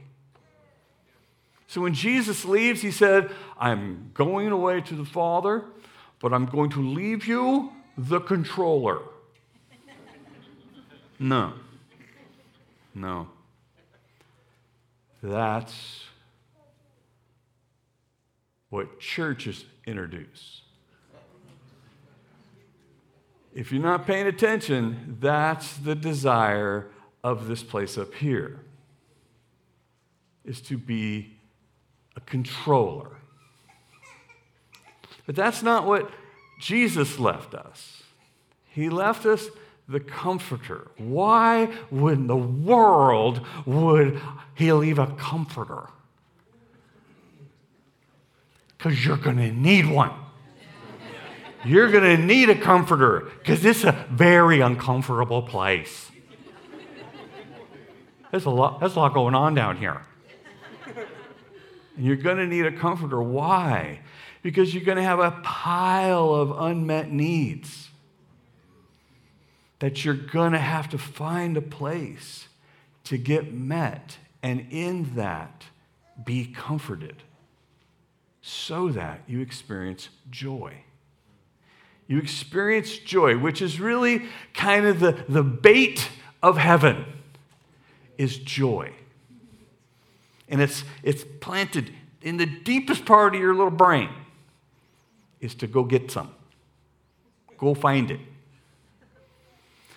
So 1.68 1.80
when 1.80 1.94
Jesus 1.94 2.44
leaves, 2.44 2.82
he 2.82 2.90
said, 2.90 3.30
I'm 3.58 4.10
going 4.14 4.48
away 4.50 4.80
to 4.82 4.94
the 4.94 5.04
Father 5.04 5.64
but 6.20 6.32
I'm 6.32 6.46
going 6.46 6.70
to 6.70 6.80
leave 6.80 7.26
you 7.26 7.72
the 7.96 8.20
controller. 8.20 9.00
No. 11.20 11.52
No. 12.92 13.28
That's 15.22 16.02
what 18.68 18.98
churches 18.98 19.64
introduce. 19.86 20.62
If 23.54 23.70
you're 23.70 23.80
not 23.80 24.04
paying 24.04 24.26
attention, 24.26 25.16
that's 25.20 25.76
the 25.76 25.94
desire 25.94 26.90
of 27.22 27.46
this 27.46 27.62
place 27.62 27.96
up 27.96 28.12
here 28.14 28.58
is 30.44 30.60
to 30.62 30.76
be 30.76 31.36
a 32.16 32.20
controller. 32.20 33.16
But 35.26 35.36
that's 35.36 35.62
not 35.62 35.86
what 35.86 36.10
Jesus 36.60 37.18
left 37.18 37.54
us. 37.54 38.02
He 38.66 38.88
left 38.88 39.26
us 39.26 39.48
the 39.88 40.00
comforter. 40.00 40.88
Why 40.96 41.68
would 41.90 42.18
in 42.18 42.26
the 42.26 42.36
world 42.36 43.40
would 43.66 44.20
he 44.54 44.72
leave 44.72 44.98
a 44.98 45.06
comforter? 45.06 45.88
Because 48.76 49.04
you're 49.04 49.16
going 49.16 49.36
to 49.36 49.52
need 49.52 49.88
one. 49.88 50.12
You're 51.64 51.90
going 51.90 52.04
to 52.04 52.22
need 52.22 52.50
a 52.50 52.54
comforter 52.54 53.30
because 53.38 53.64
it's 53.64 53.84
a 53.84 54.06
very 54.10 54.60
uncomfortable 54.60 55.42
place. 55.42 56.10
There's 58.30 58.44
a 58.44 58.50
lot, 58.50 58.80
there's 58.80 58.96
a 58.96 58.98
lot 58.98 59.14
going 59.14 59.34
on 59.34 59.54
down 59.54 59.76
here. 59.78 60.02
And 61.96 62.04
you're 62.04 62.16
going 62.16 62.36
to 62.38 62.46
need 62.46 62.66
a 62.66 62.72
comforter. 62.72 63.22
Why? 63.22 64.00
Because 64.44 64.74
you're 64.74 64.84
going 64.84 64.98
to 64.98 65.02
have 65.02 65.20
a 65.20 65.30
pile 65.42 66.34
of 66.34 66.50
unmet 66.60 67.10
needs 67.10 67.88
that 69.78 70.04
you're 70.04 70.14
going 70.14 70.52
to 70.52 70.58
have 70.58 70.86
to 70.90 70.98
find 70.98 71.56
a 71.56 71.62
place 71.62 72.46
to 73.04 73.16
get 73.16 73.54
met, 73.54 74.18
and 74.42 74.66
in 74.70 75.14
that, 75.14 75.64
be 76.24 76.44
comforted 76.44 77.22
so 78.42 78.90
that 78.90 79.22
you 79.26 79.40
experience 79.40 80.10
joy. 80.30 80.74
You 82.06 82.18
experience 82.18 82.98
joy, 82.98 83.38
which 83.38 83.62
is 83.62 83.80
really 83.80 84.26
kind 84.52 84.84
of 84.84 85.00
the, 85.00 85.24
the 85.26 85.42
bait 85.42 86.10
of 86.42 86.58
heaven, 86.58 87.06
is 88.18 88.36
joy. 88.36 88.92
And 90.50 90.60
it's, 90.60 90.84
it's 91.02 91.24
planted 91.40 91.94
in 92.20 92.36
the 92.36 92.46
deepest 92.46 93.06
part 93.06 93.34
of 93.34 93.40
your 93.40 93.54
little 93.54 93.70
brain, 93.70 94.10
is 95.44 95.54
to 95.56 95.66
go 95.66 95.84
get 95.84 96.10
some. 96.10 96.34
Go 97.58 97.74
find 97.74 98.10
it. 98.10 98.20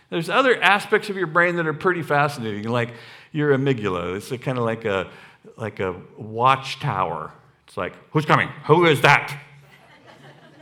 There's 0.10 0.30
other 0.30 0.62
aspects 0.62 1.10
of 1.10 1.16
your 1.16 1.28
brain 1.28 1.56
that 1.56 1.66
are 1.66 1.74
pretty 1.74 2.02
fascinating, 2.02 2.70
like 2.70 2.94
your 3.32 3.58
amygdala. 3.58 4.18
It's 4.18 4.30
kind 4.44 4.58
of 4.58 4.66
like 4.66 4.86
a, 4.86 5.10
like 5.56 5.80
a 5.80 5.96
watchtower. 6.18 7.32
It's 7.66 7.78
like, 7.78 7.94
who's 8.12 8.26
coming? 8.26 8.50
Who 8.66 8.86
is 8.86 9.02
that? 9.02 9.38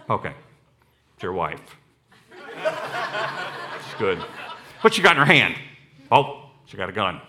Okay, 0.09 0.33
it's 1.15 1.23
your 1.23 1.33
wife. 1.33 1.61
It's 2.31 3.93
good. 3.97 4.19
What 4.81 4.93
she 4.93 5.01
got 5.01 5.17
in 5.17 5.17
her 5.17 5.25
hand? 5.25 5.55
Oh, 6.11 6.49
she 6.65 6.77
got 6.77 6.89
a 6.89 6.93
gun. 6.93 7.21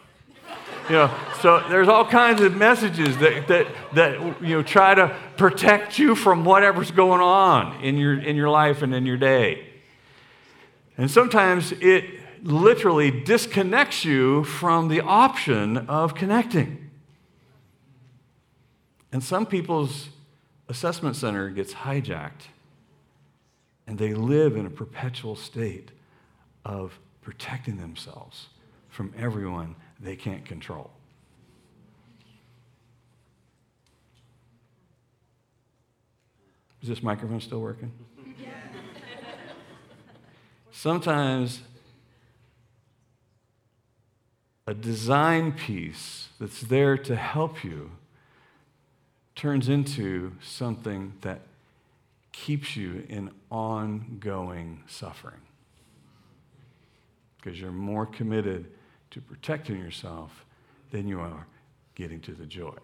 You 0.89 0.93
know, 0.93 1.15
so 1.41 1.65
there's 1.69 1.89
all 1.89 2.07
kinds 2.07 2.41
of 2.41 2.55
messages 2.55 3.17
that, 3.19 3.49
that, 3.49 3.67
that 3.95 4.21
you 4.41 4.57
know, 4.57 4.63
try 4.63 4.95
to 4.95 5.17
protect 5.37 5.99
you 5.99 6.15
from 6.15 6.45
whatever's 6.45 6.93
going 6.93 7.21
on 7.21 7.83
in 7.83 7.99
your, 7.99 8.17
in 8.17 8.37
your 8.37 8.49
life 8.49 8.83
and 8.83 8.95
in 8.95 9.05
your 9.05 9.17
day. 9.17 9.67
And 10.97 11.11
sometimes 11.11 11.73
it 11.73 12.05
literally 12.45 13.11
disconnects 13.11 14.05
you 14.05 14.45
from 14.45 14.87
the 14.87 15.01
option 15.01 15.77
of 15.77 16.15
connecting. 16.15 16.89
And 19.11 19.25
some 19.25 19.45
people's 19.45 20.11
assessment 20.69 21.17
center 21.17 21.51
gets 21.51 21.75
hijacked, 21.75 22.47
and 23.89 23.99
they 23.99 24.15
live 24.15 24.57
in 24.57 24.67
a 24.67 24.71
perpetual 24.71 25.35
state 25.35 25.91
of 26.65 27.01
protecting 27.23 27.79
themselves 27.79 28.49
from 28.97 29.13
everyone 29.19 29.77
they 30.01 30.17
can't 30.17 30.47
control. 30.47 30.91
Is 36.81 36.89
this 36.89 37.03
microphone 37.03 37.43
still 37.43 37.61
working? 37.61 37.93
Sometimes 40.73 41.61
a 44.67 44.73
design 44.73 45.53
piece 45.53 46.29
that's 46.41 46.63
there 46.63 46.97
to 46.97 47.17
help 47.17 47.63
you 47.63 47.91
turns 49.35 49.69
into 49.69 50.33
something 50.41 51.13
that 51.21 51.43
keeps 52.33 52.77
you 52.77 53.05
in 53.11 53.31
ongoing 53.51 54.85
suffering. 54.87 55.43
Because 57.37 57.61
you're 57.61 57.71
more 57.71 58.07
committed 58.07 58.71
to 59.17 59.23
protecting 59.23 59.79
yourself 59.79 60.45
than 60.91 61.09
you 61.09 61.19
are 61.19 61.47
getting 61.95 62.21
to 62.21 62.33
the 62.33 62.45
joy. 62.45 62.77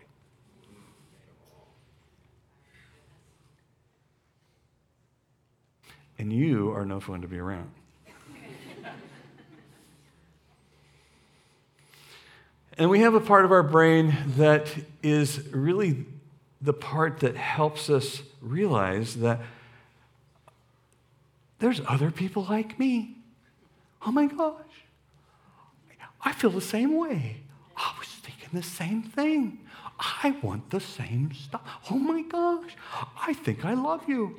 And 6.18 6.32
you 6.32 6.70
are 6.70 6.86
no 6.86 7.00
fun 7.00 7.20
to 7.20 7.28
be 7.28 7.36
around. 7.38 7.70
And 12.78 12.88
we 12.88 13.00
have 13.00 13.12
a 13.12 13.20
part 13.20 13.44
of 13.44 13.52
our 13.52 13.62
brain 13.62 14.16
that 14.38 14.74
is 15.02 15.46
really 15.48 16.06
the 16.62 16.72
part 16.72 17.20
that 17.20 17.36
helps 17.36 17.90
us 17.90 18.22
realize 18.40 19.16
that 19.16 19.40
there's 21.58 21.82
other 21.86 22.10
people 22.10 22.46
like 22.48 22.78
me. 22.78 23.18
Oh 24.06 24.10
my 24.10 24.24
gosh. 24.24 24.61
I 26.22 26.32
feel 26.32 26.50
the 26.50 26.60
same 26.60 26.96
way. 26.96 27.42
I 27.76 27.92
was 27.98 28.08
thinking 28.08 28.50
the 28.52 28.62
same 28.62 29.02
thing. 29.02 29.58
I 29.98 30.36
want 30.42 30.70
the 30.70 30.80
same 30.80 31.32
stuff. 31.32 31.62
Oh 31.90 31.98
my 31.98 32.22
gosh. 32.22 32.76
I 33.20 33.32
think 33.32 33.64
I 33.64 33.74
love 33.74 34.08
you. 34.08 34.36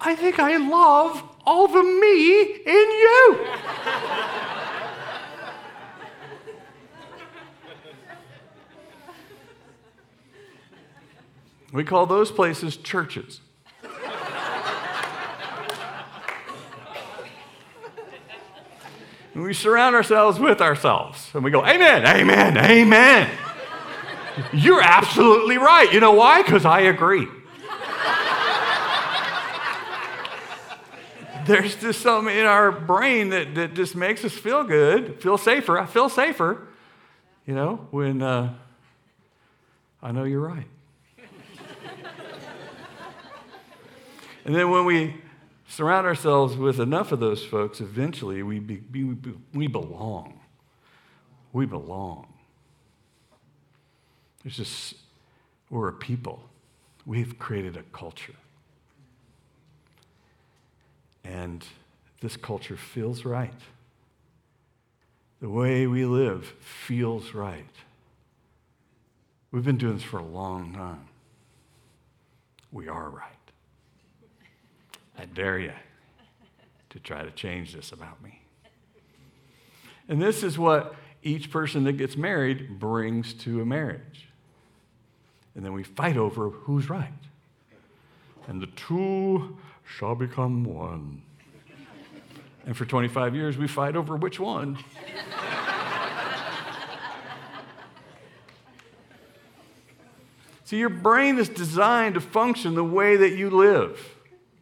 I 0.00 0.14
think 0.14 0.38
I 0.38 0.56
love 0.56 1.22
all 1.44 1.68
the 1.68 1.82
me 1.82 2.44
in 2.44 2.90
you. 3.02 3.46
We 11.72 11.84
call 11.84 12.06
those 12.06 12.30
places 12.30 12.76
churches. 12.76 13.40
And 19.36 19.44
we 19.44 19.52
surround 19.52 19.94
ourselves 19.94 20.38
with 20.38 20.62
ourselves 20.62 21.30
and 21.34 21.44
we 21.44 21.50
go, 21.50 21.62
Amen, 21.62 22.06
Amen, 22.06 22.56
Amen. 22.56 23.30
You're 24.50 24.80
absolutely 24.80 25.58
right. 25.58 25.92
You 25.92 26.00
know 26.00 26.12
why? 26.12 26.40
Because 26.40 26.64
I 26.64 26.80
agree. 26.80 27.28
There's 31.44 31.76
just 31.76 32.00
something 32.00 32.34
in 32.34 32.46
our 32.46 32.72
brain 32.72 33.28
that, 33.28 33.54
that 33.56 33.74
just 33.74 33.94
makes 33.94 34.24
us 34.24 34.32
feel 34.32 34.64
good, 34.64 35.20
feel 35.20 35.36
safer. 35.36 35.78
I 35.78 35.84
feel 35.84 36.08
safer, 36.08 36.66
you 37.44 37.54
know, 37.54 37.88
when 37.90 38.22
uh, 38.22 38.54
I 40.02 40.12
know 40.12 40.24
you're 40.24 40.40
right. 40.40 40.66
And 44.46 44.54
then 44.54 44.70
when 44.70 44.86
we 44.86 45.14
surround 45.68 46.06
ourselves 46.06 46.56
with 46.56 46.80
enough 46.80 47.12
of 47.12 47.20
those 47.20 47.44
folks, 47.44 47.80
eventually 47.80 48.42
we, 48.42 48.58
be, 48.58 48.82
we, 48.92 49.16
we 49.52 49.66
belong. 49.66 50.40
We 51.52 51.66
belong. 51.66 52.26
There's 54.42 54.56
just, 54.56 54.94
we're 55.70 55.88
a 55.88 55.92
people. 55.92 56.42
We've 57.04 57.38
created 57.38 57.76
a 57.76 57.82
culture. 57.82 58.34
And 61.24 61.64
this 62.20 62.36
culture 62.36 62.76
feels 62.76 63.24
right. 63.24 63.52
The 65.40 65.48
way 65.48 65.86
we 65.86 66.04
live 66.04 66.54
feels 66.60 67.34
right. 67.34 67.64
We've 69.50 69.64
been 69.64 69.78
doing 69.78 69.94
this 69.94 70.02
for 70.02 70.18
a 70.18 70.24
long 70.24 70.72
time. 70.72 71.08
We 72.72 72.88
are 72.88 73.10
right. 73.10 73.35
I 75.18 75.24
dare 75.24 75.58
you 75.58 75.72
to 76.90 77.00
try 77.00 77.22
to 77.22 77.30
change 77.30 77.74
this 77.74 77.92
about 77.92 78.22
me. 78.22 78.42
And 80.08 80.20
this 80.20 80.42
is 80.42 80.58
what 80.58 80.94
each 81.22 81.50
person 81.50 81.84
that 81.84 81.94
gets 81.94 82.16
married 82.16 82.78
brings 82.78 83.32
to 83.34 83.60
a 83.60 83.66
marriage. 83.66 84.28
And 85.54 85.64
then 85.64 85.72
we 85.72 85.82
fight 85.82 86.16
over 86.16 86.50
who's 86.50 86.88
right. 86.88 87.08
And 88.46 88.60
the 88.60 88.68
two 88.68 89.56
shall 89.84 90.14
become 90.14 90.64
one. 90.64 91.22
And 92.64 92.76
for 92.76 92.84
25 92.84 93.34
years, 93.34 93.56
we 93.56 93.66
fight 93.66 93.96
over 93.96 94.16
which 94.16 94.38
one. 94.38 94.78
See, 100.64 100.78
your 100.78 100.88
brain 100.88 101.38
is 101.38 101.48
designed 101.48 102.14
to 102.14 102.20
function 102.20 102.74
the 102.74 102.84
way 102.84 103.16
that 103.16 103.36
you 103.36 103.50
live. 103.50 104.15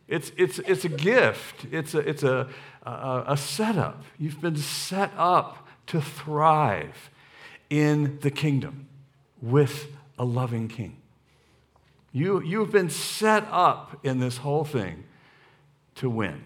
It's, 0.06 0.32
it's, 0.36 0.58
it's 0.60 0.84
a 0.84 0.88
gift, 0.88 1.66
it's, 1.72 1.94
a, 1.94 1.98
it's 1.98 2.22
a, 2.22 2.48
a, 2.82 3.24
a 3.28 3.36
setup. 3.36 4.02
You've 4.18 4.40
been 4.40 4.56
set 4.56 5.10
up 5.16 5.66
to 5.86 6.00
thrive 6.00 7.10
in 7.70 8.18
the 8.20 8.30
kingdom 8.30 8.88
with 9.40 9.88
a 10.18 10.24
loving 10.24 10.68
king. 10.68 10.96
You, 12.12 12.40
you've 12.42 12.70
been 12.70 12.90
set 12.90 13.46
up 13.50 13.98
in 14.04 14.20
this 14.20 14.38
whole 14.38 14.64
thing 14.64 15.04
to 15.96 16.10
win. 16.10 16.44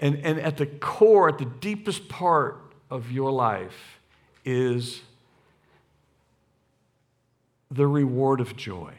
And, 0.00 0.16
and 0.18 0.38
at 0.38 0.58
the 0.58 0.66
core, 0.66 1.28
at 1.28 1.38
the 1.38 1.46
deepest 1.46 2.08
part 2.08 2.60
of 2.90 3.10
your 3.10 3.32
life, 3.32 3.98
is 4.44 5.00
the 7.70 7.86
reward 7.86 8.40
of 8.40 8.56
joy. 8.56 8.92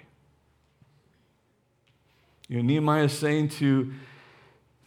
You 2.47 2.57
know, 2.57 2.63
Nehemiah 2.63 3.05
is 3.05 3.17
saying 3.17 3.49
to 3.49 3.93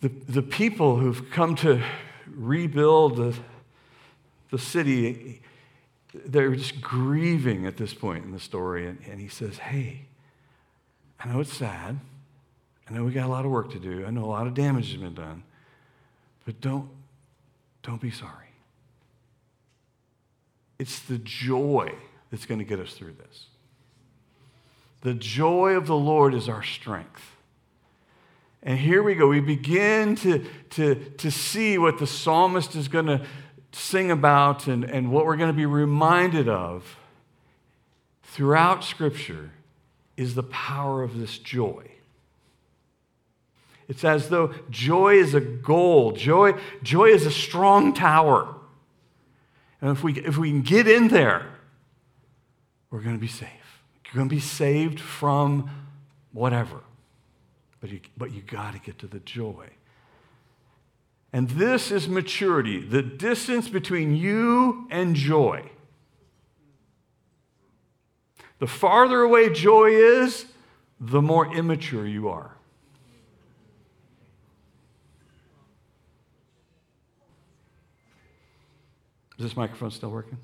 the, 0.00 0.08
the 0.08 0.42
people 0.42 0.96
who've 0.96 1.30
come 1.30 1.54
to 1.56 1.82
rebuild 2.26 3.16
the, 3.16 3.36
the 4.50 4.58
city, 4.58 5.42
they're 6.14 6.54
just 6.54 6.80
grieving 6.80 7.66
at 7.66 7.76
this 7.76 7.92
point 7.92 8.24
in 8.24 8.32
the 8.32 8.40
story. 8.40 8.86
And, 8.86 8.98
and 9.10 9.20
he 9.20 9.28
says, 9.28 9.58
Hey, 9.58 10.06
I 11.22 11.28
know 11.28 11.40
it's 11.40 11.52
sad, 11.52 12.00
I 12.88 12.94
know 12.94 13.04
we 13.04 13.12
got 13.12 13.26
a 13.26 13.28
lot 13.28 13.44
of 13.44 13.50
work 13.50 13.70
to 13.72 13.78
do. 13.78 14.04
I 14.06 14.10
know 14.10 14.24
a 14.24 14.26
lot 14.26 14.46
of 14.46 14.54
damage 14.54 14.90
has 14.90 15.00
been 15.00 15.14
done. 15.14 15.44
But 16.44 16.60
don't, 16.60 16.88
don't 17.82 18.00
be 18.00 18.10
sorry. 18.10 18.32
It's 20.78 20.98
the 21.00 21.18
joy 21.18 21.94
that's 22.30 22.46
going 22.46 22.58
to 22.58 22.64
get 22.64 22.80
us 22.80 22.94
through 22.94 23.14
this. 23.18 23.46
The 25.02 25.14
joy 25.14 25.72
of 25.72 25.86
the 25.86 25.96
Lord 25.96 26.34
is 26.34 26.48
our 26.48 26.62
strength. 26.62 27.36
And 28.62 28.78
here 28.78 29.02
we 29.02 29.14
go. 29.14 29.28
We 29.28 29.40
begin 29.40 30.16
to, 30.16 30.44
to, 30.70 30.94
to 30.94 31.30
see 31.30 31.78
what 31.78 31.98
the 31.98 32.06
psalmist 32.06 32.76
is 32.76 32.88
going 32.88 33.06
to 33.06 33.22
sing 33.72 34.10
about 34.10 34.66
and, 34.66 34.84
and 34.84 35.10
what 35.10 35.24
we're 35.24 35.36
going 35.36 35.50
to 35.50 35.56
be 35.56 35.66
reminded 35.66 36.48
of 36.48 36.96
throughout 38.22 38.84
Scripture 38.84 39.50
is 40.16 40.34
the 40.34 40.42
power 40.42 41.02
of 41.02 41.18
this 41.18 41.38
joy. 41.38 41.90
It's 43.88 44.04
as 44.04 44.28
though 44.28 44.54
joy 44.70 45.14
is 45.14 45.34
a 45.34 45.40
goal, 45.40 46.12
joy, 46.12 46.54
joy 46.82 47.06
is 47.06 47.26
a 47.26 47.30
strong 47.30 47.92
tower. 47.92 48.54
And 49.80 49.90
if 49.90 50.04
we, 50.04 50.18
if 50.20 50.36
we 50.36 50.50
can 50.50 50.62
get 50.62 50.86
in 50.86 51.08
there, 51.08 51.46
we're 52.90 53.00
going 53.00 53.16
to 53.16 53.20
be 53.20 53.26
safe. 53.26 53.48
You're 54.04 54.14
going 54.14 54.28
to 54.28 54.34
be 54.34 54.40
saved 54.40 55.00
from 55.00 55.70
whatever. 56.32 56.80
But 57.80 57.90
you, 57.90 58.00
but 58.16 58.32
you 58.32 58.42
got 58.42 58.74
to 58.74 58.78
get 58.78 58.98
to 58.98 59.06
the 59.06 59.20
joy. 59.20 59.68
And 61.32 61.48
this 61.50 61.90
is 61.90 62.08
maturity, 62.08 62.80
the 62.80 63.02
distance 63.02 63.68
between 63.68 64.14
you 64.16 64.86
and 64.90 65.14
joy. 65.14 65.70
The 68.58 68.66
farther 68.66 69.22
away 69.22 69.50
joy 69.50 69.90
is, 69.90 70.46
the 71.00 71.22
more 71.22 71.52
immature 71.54 72.06
you 72.06 72.28
are. 72.28 72.56
Is 79.38 79.44
this 79.44 79.56
microphone 79.56 79.90
still 79.90 80.10
working? 80.10 80.36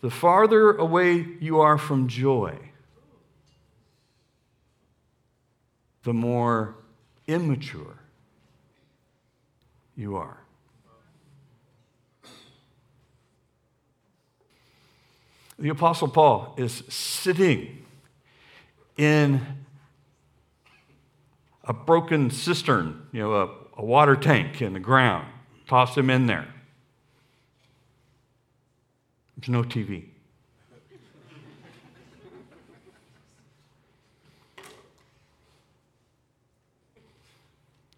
The 0.00 0.10
farther 0.10 0.72
away 0.72 1.26
you 1.40 1.60
are 1.60 1.76
from 1.76 2.08
joy, 2.08 2.65
the 6.06 6.14
more 6.14 6.76
immature 7.26 7.98
you 9.96 10.14
are. 10.14 10.38
The 15.58 15.68
Apostle 15.70 16.06
Paul 16.06 16.54
is 16.56 16.84
sitting 16.88 17.84
in 18.96 19.44
a 21.64 21.72
broken 21.72 22.30
cistern, 22.30 23.08
you 23.10 23.22
know, 23.22 23.32
a, 23.34 23.48
a 23.80 23.84
water 23.84 24.14
tank 24.14 24.62
in 24.62 24.74
the 24.74 24.80
ground. 24.80 25.26
Toss 25.66 25.96
him 25.96 26.08
in 26.08 26.28
there. 26.28 26.46
There's 29.36 29.48
no 29.48 29.64
TV. 29.64 30.04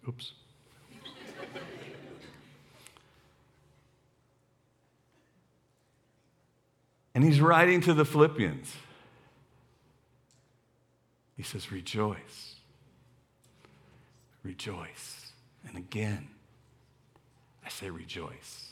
Oops. 0.09 0.33
and 7.13 7.23
he's 7.23 7.39
writing 7.39 7.79
to 7.81 7.93
the 7.93 8.05
Philippians. 8.05 8.73
He 11.37 11.43
says, 11.43 11.71
Rejoice. 11.71 12.55
Rejoice. 14.41 15.31
And 15.67 15.77
again, 15.77 16.29
I 17.63 17.69
say, 17.69 17.91
Rejoice. 17.91 18.69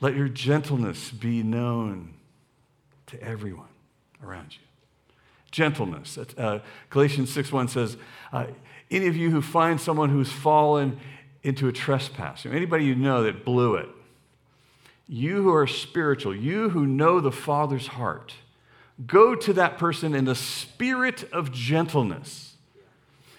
Let 0.00 0.16
your 0.16 0.28
gentleness 0.28 1.10
be 1.10 1.42
known 1.42 2.14
to 3.08 3.22
everyone 3.22 3.68
around 4.22 4.56
you. 4.56 4.73
Gentleness. 5.54 6.18
Uh, 6.18 6.58
Galatians 6.90 7.32
6 7.32 7.52
1 7.52 7.68
says, 7.68 7.96
uh, 8.32 8.46
Any 8.90 9.06
of 9.06 9.16
you 9.16 9.30
who 9.30 9.40
find 9.40 9.80
someone 9.80 10.10
who's 10.10 10.32
fallen 10.32 10.98
into 11.44 11.68
a 11.68 11.72
trespass, 11.72 12.44
anybody 12.44 12.86
you 12.86 12.96
know 12.96 13.22
that 13.22 13.44
blew 13.44 13.76
it, 13.76 13.88
you 15.06 15.44
who 15.44 15.54
are 15.54 15.68
spiritual, 15.68 16.34
you 16.34 16.70
who 16.70 16.88
know 16.88 17.20
the 17.20 17.30
Father's 17.30 17.86
heart, 17.86 18.34
go 19.06 19.36
to 19.36 19.52
that 19.52 19.78
person 19.78 20.12
in 20.12 20.24
the 20.24 20.34
spirit 20.34 21.22
of 21.32 21.52
gentleness. 21.52 22.56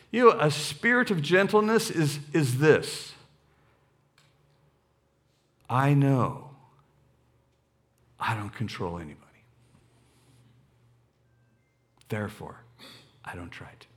You 0.10 0.30
know, 0.30 0.40
a 0.40 0.52
spirit 0.52 1.12
of 1.12 1.22
gentleness 1.22 1.90
is, 1.92 2.20
is 2.32 2.60
this 2.60 3.12
I 5.70 5.94
know 5.94 6.52
I 8.18 8.36
don't 8.36 8.56
control 8.56 9.00
anybody. 9.00 9.25
Therefore, 12.16 12.56
I 13.26 13.36
don't 13.36 13.50
try 13.50 13.72
to. 13.78 13.88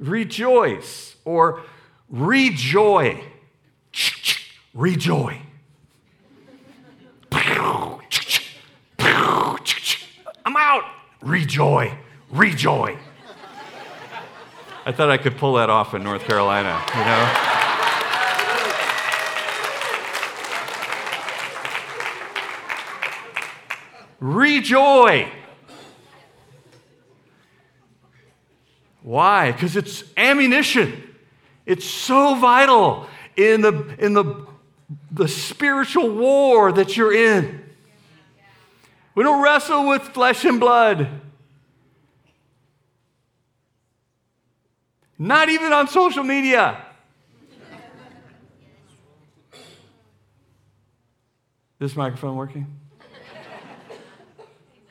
Rejoice 0.00 1.14
or 1.24 1.62
rejoy. 2.08 3.22
Rejoy. 4.74 5.40
I'm 7.30 8.00
out. 10.56 10.82
Rejoy. 11.22 11.96
Rejoy. 12.32 12.98
I 14.84 14.90
thought 14.90 15.10
I 15.10 15.18
could 15.18 15.36
pull 15.36 15.54
that 15.54 15.70
off 15.70 15.94
in 15.94 16.02
North 16.02 16.24
Carolina, 16.24 16.82
you 16.92 17.04
know? 17.04 17.53
Rejoy. 24.24 25.30
Why? 29.02 29.52
Because 29.52 29.76
it's 29.76 30.02
ammunition. 30.16 31.14
It's 31.66 31.84
so 31.84 32.34
vital 32.34 33.06
in 33.36 33.60
the, 33.60 33.94
in 33.98 34.14
the, 34.14 34.46
the 35.10 35.28
spiritual 35.28 36.08
war 36.08 36.72
that 36.72 36.96
you're 36.96 37.12
in. 37.12 37.66
We 39.14 39.24
don't 39.24 39.42
wrestle 39.42 39.88
with 39.88 40.00
flesh 40.00 40.46
and 40.46 40.58
blood. 40.58 41.06
Not 45.18 45.50
even 45.50 45.70
on 45.74 45.86
social 45.86 46.24
media. 46.24 46.82
This 51.78 51.94
microphone 51.94 52.36
working? 52.36 52.74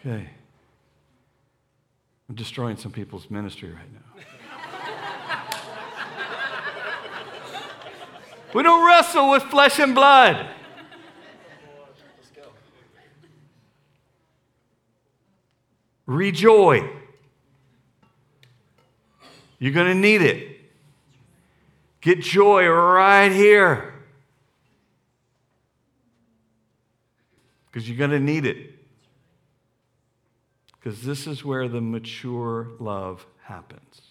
Okay. 0.05 0.29
I'm 2.27 2.35
destroying 2.35 2.75
some 2.75 2.91
people's 2.91 3.29
ministry 3.29 3.69
right 3.69 3.93
now. 3.93 3.99
We 8.53 8.63
don't 8.63 8.85
wrestle 8.85 9.31
with 9.31 9.43
flesh 9.43 9.79
and 9.79 9.95
blood. 9.95 10.45
Rejoy. 16.05 16.89
You're 19.57 19.71
going 19.71 19.87
to 19.87 19.95
need 19.95 20.21
it. 20.21 20.59
Get 22.01 22.19
joy 22.19 22.67
right 22.67 23.31
here. 23.31 23.93
Because 27.71 27.87
you're 27.87 27.97
going 27.97 28.11
to 28.11 28.19
need 28.19 28.45
it. 28.45 28.72
Because 30.83 31.03
this 31.03 31.27
is 31.27 31.45
where 31.45 31.69
the 31.69 31.79
mature 31.79 32.67
love 32.79 33.25
happens. 33.43 34.01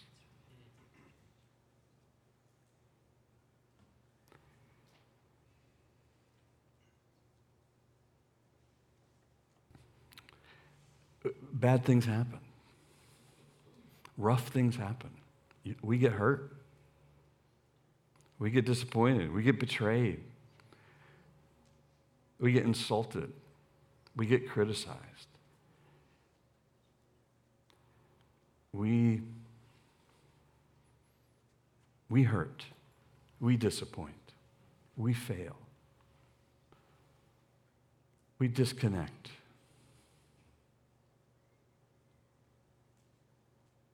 bad 11.53 11.85
things 11.85 12.05
happen. 12.05 12.41
Rough 14.19 14.49
things 14.49 14.77
happen. 14.77 15.11
We 15.81 15.97
get 15.97 16.13
hurt. 16.13 16.53
We 18.39 18.51
get 18.51 18.65
disappointed. 18.65 19.33
We 19.33 19.43
get 19.45 19.61
betrayed. 19.61 20.21
We 22.41 22.53
get 22.53 22.65
insulted. 22.65 23.33
We 24.17 24.27
get 24.27 24.49
criticized. 24.49 25.12
We, 28.73 29.23
we 32.09 32.23
hurt. 32.23 32.65
We 33.41 33.57
disappoint. 33.57 34.15
We 34.97 35.15
fail. 35.15 35.57
we 38.43 38.49
disconnect. 38.49 39.29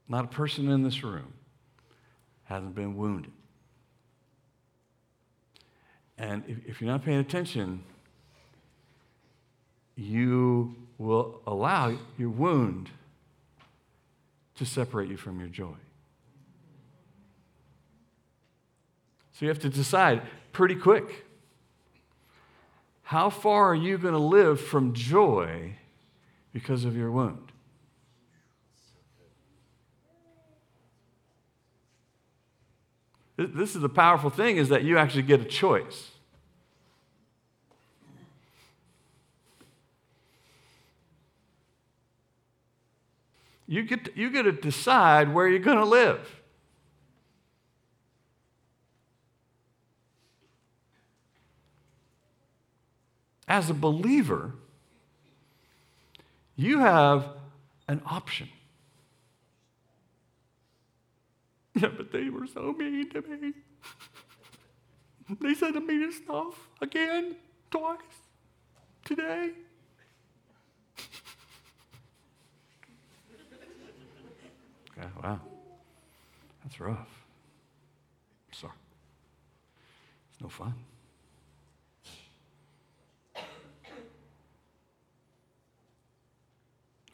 Not 0.08 0.24
a 0.24 0.28
person 0.28 0.70
in 0.70 0.82
this 0.82 1.04
room 1.04 1.34
hasn't 2.44 2.74
been 2.74 2.96
wounded. 2.96 3.30
And 6.16 6.44
if, 6.48 6.56
if 6.66 6.80
you're 6.80 6.90
not 6.90 7.04
paying 7.04 7.18
attention, 7.18 7.82
you 9.96 10.74
will 10.96 11.42
allow 11.46 11.94
your 12.16 12.30
wound 12.30 12.88
to 14.58 14.66
separate 14.66 15.08
you 15.08 15.16
from 15.16 15.38
your 15.38 15.48
joy. 15.48 15.76
So 19.32 19.44
you 19.44 19.48
have 19.48 19.60
to 19.60 19.68
decide 19.68 20.22
pretty 20.52 20.74
quick 20.74 21.24
how 23.02 23.30
far 23.30 23.70
are 23.70 23.74
you 23.74 23.96
going 23.96 24.12
to 24.12 24.20
live 24.20 24.60
from 24.60 24.92
joy 24.92 25.76
because 26.52 26.84
of 26.84 26.94
your 26.94 27.10
wound? 27.10 27.52
This 33.38 33.74
is 33.76 33.80
the 33.80 33.88
powerful 33.88 34.28
thing 34.28 34.56
is 34.56 34.68
that 34.68 34.82
you 34.82 34.98
actually 34.98 35.22
get 35.22 35.40
a 35.40 35.44
choice. 35.44 36.10
You 43.70 43.82
get, 43.82 44.06
to, 44.06 44.12
you 44.18 44.30
get 44.30 44.44
to 44.44 44.52
decide 44.52 45.32
where 45.32 45.46
you're 45.46 45.58
going 45.58 45.76
to 45.76 45.84
live. 45.84 46.40
As 53.46 53.68
a 53.68 53.74
believer, 53.74 54.54
you 56.56 56.78
have 56.78 57.28
an 57.86 58.00
option. 58.06 58.48
Yeah, 61.74 61.90
but 61.96 62.10
they 62.10 62.28
were 62.28 62.48
so 62.48 62.72
mean 62.72 63.08
to 63.10 63.22
me. 63.22 63.52
they 65.40 65.54
said 65.54 65.74
the 65.74 65.80
meanest 65.80 66.24
stuff 66.24 66.68
again, 66.80 67.36
twice, 67.70 68.00
today. 69.04 69.52
Okay, 74.98 75.08
wow. 75.22 75.40
That's 76.62 76.80
rough. 76.80 77.24
sorry. 78.52 78.72
It's 80.32 80.40
no 80.42 80.48
fun. 80.48 80.74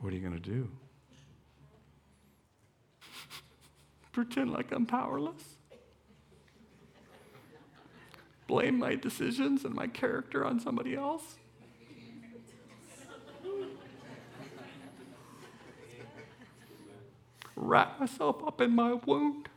What 0.00 0.12
are 0.12 0.16
you 0.16 0.22
going 0.22 0.34
to 0.34 0.50
do? 0.50 0.68
pretend 4.12 4.52
like 4.52 4.70
I'm 4.70 4.84
powerless, 4.84 5.56
blame 8.46 8.78
my 8.78 8.96
decisions 8.96 9.64
and 9.64 9.74
my 9.74 9.86
character 9.86 10.44
on 10.44 10.60
somebody 10.60 10.94
else. 10.94 11.36
Wrap 17.56 18.00
myself 18.00 18.42
up 18.46 18.60
in 18.60 18.72
my 18.72 18.94
wound. 18.94 19.48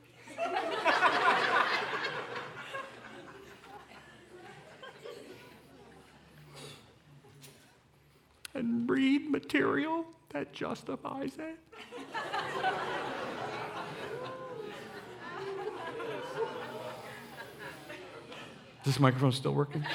and 8.54 8.90
read 8.90 9.30
material 9.30 10.06
that 10.30 10.52
justifies 10.52 11.38
it. 11.38 11.58
this 18.84 19.00
microphone 19.00 19.32
still 19.32 19.54
working? 19.54 19.86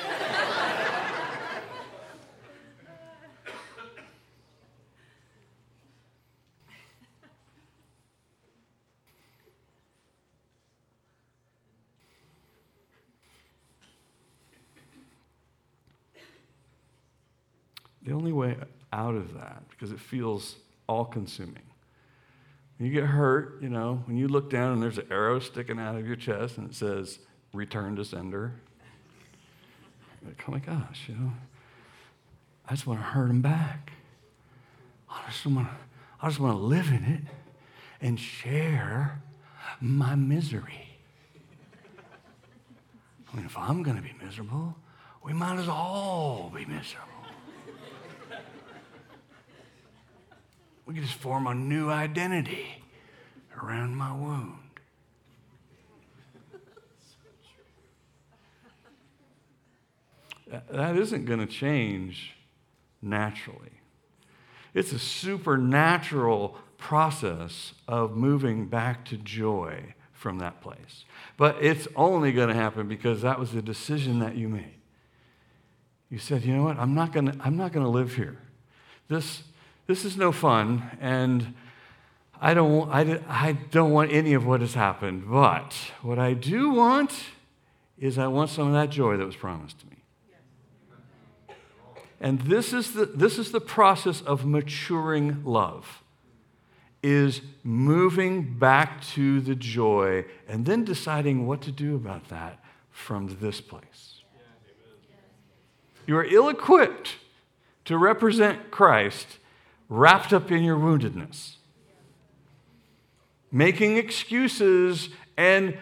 the 18.04 18.12
only 18.12 18.32
way 18.32 18.56
out 18.92 19.14
of 19.14 19.32
that, 19.34 19.62
because 19.70 19.92
it 19.92 19.98
feels 20.12 20.56
all 20.90 21.06
consuming. 21.06 21.62
When 22.76 22.86
you 22.86 22.92
get 22.92 23.08
hurt, 23.08 23.62
you 23.62 23.70
know, 23.70 24.02
when 24.04 24.18
you 24.18 24.28
look 24.28 24.50
down 24.50 24.74
and 24.74 24.82
there's 24.82 24.98
an 24.98 25.06
arrow 25.10 25.40
sticking 25.40 25.78
out 25.78 25.96
of 25.96 26.06
your 26.06 26.16
chest 26.16 26.58
and 26.58 26.68
it 26.68 26.74
says, 26.74 27.18
return 27.54 27.96
to 27.96 28.04
sender, 28.04 28.52
like, 30.22 30.38
oh 30.46 30.52
my 30.52 30.58
gosh, 30.58 31.08
you 31.08 31.14
know, 31.14 31.32
I 32.68 32.74
just 32.74 32.86
want 32.86 33.00
to 33.00 33.04
hurt 33.04 33.30
him 33.30 33.40
back. 33.40 33.92
I 35.08 35.30
just 35.30 35.46
want 35.46 35.66
to, 35.68 35.74
I 36.20 36.28
just 36.28 36.40
want 36.40 36.58
to 36.58 36.62
live 36.62 36.88
in 36.88 37.04
it 37.04 37.22
and 38.02 38.20
share 38.20 39.22
my 39.80 40.14
misery. 40.14 40.98
I 43.32 43.36
mean, 43.36 43.46
if 43.46 43.56
I'm 43.56 43.82
going 43.82 43.96
to 43.96 44.02
be 44.02 44.12
miserable, 44.22 44.76
we 45.24 45.32
might 45.32 45.58
as 45.58 45.68
all 45.68 46.52
be 46.54 46.66
miserable. 46.66 47.11
We 50.86 50.94
can 50.94 51.02
just 51.02 51.14
form 51.14 51.46
a 51.46 51.54
new 51.54 51.90
identity 51.90 52.82
around 53.62 53.96
my 53.96 54.12
wound. 54.12 54.58
that 60.70 60.96
isn't 60.96 61.24
going 61.24 61.38
to 61.38 61.46
change 61.46 62.34
naturally. 63.00 63.80
It's 64.74 64.92
a 64.92 64.98
supernatural 64.98 66.56
process 66.78 67.72
of 67.86 68.16
moving 68.16 68.66
back 68.66 69.04
to 69.06 69.16
joy 69.16 69.94
from 70.12 70.38
that 70.38 70.60
place. 70.60 71.04
But 71.36 71.56
it's 71.60 71.88
only 71.96 72.32
going 72.32 72.48
to 72.48 72.54
happen 72.54 72.88
because 72.88 73.22
that 73.22 73.38
was 73.38 73.52
the 73.52 73.62
decision 73.62 74.20
that 74.20 74.36
you 74.36 74.48
made. 74.48 74.74
You 76.10 76.18
said, 76.18 76.42
you 76.44 76.54
know 76.54 76.62
what, 76.62 76.78
I'm 76.78 76.94
not 76.94 77.12
going 77.12 77.32
to, 77.32 77.38
I'm 77.40 77.56
not 77.56 77.72
going 77.72 77.84
to 77.84 77.90
live 77.90 78.14
here. 78.14 78.38
This, 79.08 79.42
this 79.92 80.06
is 80.06 80.16
no 80.16 80.32
fun, 80.32 80.90
and 81.02 81.52
I 82.40 82.54
don't, 82.54 82.88
I, 82.88 83.20
I 83.28 83.52
don't 83.52 83.90
want 83.90 84.10
any 84.10 84.32
of 84.32 84.46
what 84.46 84.62
has 84.62 84.72
happened. 84.72 85.24
But 85.30 85.74
what 86.00 86.18
I 86.18 86.32
do 86.32 86.70
want 86.70 87.12
is 87.98 88.16
I 88.16 88.26
want 88.28 88.48
some 88.48 88.68
of 88.68 88.72
that 88.72 88.88
joy 88.88 89.18
that 89.18 89.26
was 89.26 89.36
promised 89.36 89.80
to 89.80 89.86
me. 89.88 89.96
And 92.22 92.40
this 92.40 92.72
is 92.72 92.94
the, 92.94 93.04
this 93.04 93.38
is 93.38 93.52
the 93.52 93.60
process 93.60 94.22
of 94.22 94.46
maturing 94.46 95.44
love 95.44 96.02
is 97.02 97.42
moving 97.62 98.54
back 98.58 99.04
to 99.08 99.42
the 99.42 99.54
joy 99.54 100.24
and 100.48 100.64
then 100.64 100.86
deciding 100.86 101.46
what 101.46 101.60
to 101.62 101.70
do 101.70 101.96
about 101.96 102.30
that 102.30 102.64
from 102.90 103.36
this 103.42 103.60
place. 103.60 104.22
You 106.06 106.16
are 106.16 106.24
ill 106.24 106.48
equipped 106.48 107.16
to 107.84 107.98
represent 107.98 108.70
Christ 108.70 109.26
wrapped 109.92 110.32
up 110.32 110.50
in 110.50 110.64
your 110.64 110.78
woundedness, 110.78 111.56
making 113.50 113.98
excuses 113.98 115.10
and 115.36 115.76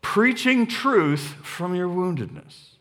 preaching 0.00 0.68
truth 0.68 1.34
from 1.42 1.74
your 1.74 1.88
woundedness. 1.88 2.74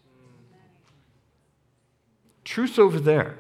Truth's 2.44 2.78
over 2.78 3.00
there. 3.00 3.40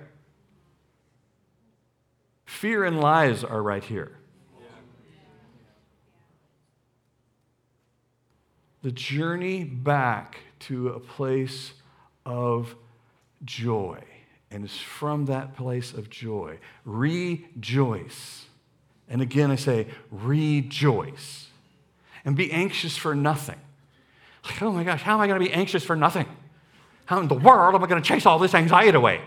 Fear 2.47 2.85
and 2.85 2.99
lies 2.99 3.43
are 3.43 3.61
right 3.61 3.83
here. 3.83 4.17
The 8.81 8.91
journey 8.91 9.63
back 9.63 10.39
to 10.61 10.89
a 10.89 10.99
place 10.99 11.73
of 12.25 12.75
joy. 13.43 14.01
And 14.51 14.63
it's 14.63 14.77
from 14.77 15.25
that 15.25 15.55
place 15.55 15.93
of 15.93 16.09
joy. 16.09 16.59
Rejoice. 16.85 18.45
And 19.09 19.21
again, 19.21 19.51
I 19.51 19.55
say, 19.55 19.87
rejoice. 20.11 21.47
And 22.23 22.35
be 22.35 22.51
anxious 22.51 22.97
for 22.97 23.15
nothing. 23.15 23.59
Like, 24.45 24.61
oh 24.61 24.71
my 24.71 24.83
gosh, 24.83 25.01
how 25.01 25.15
am 25.15 25.21
I 25.21 25.27
going 25.27 25.39
to 25.39 25.45
be 25.45 25.53
anxious 25.53 25.83
for 25.83 25.95
nothing? 25.95 26.25
How 27.05 27.19
in 27.19 27.27
the 27.27 27.35
world 27.35 27.75
am 27.75 27.83
I 27.83 27.87
going 27.87 28.01
to 28.01 28.07
chase 28.07 28.25
all 28.25 28.39
this 28.39 28.53
anxiety 28.53 28.97
away? 28.97 29.21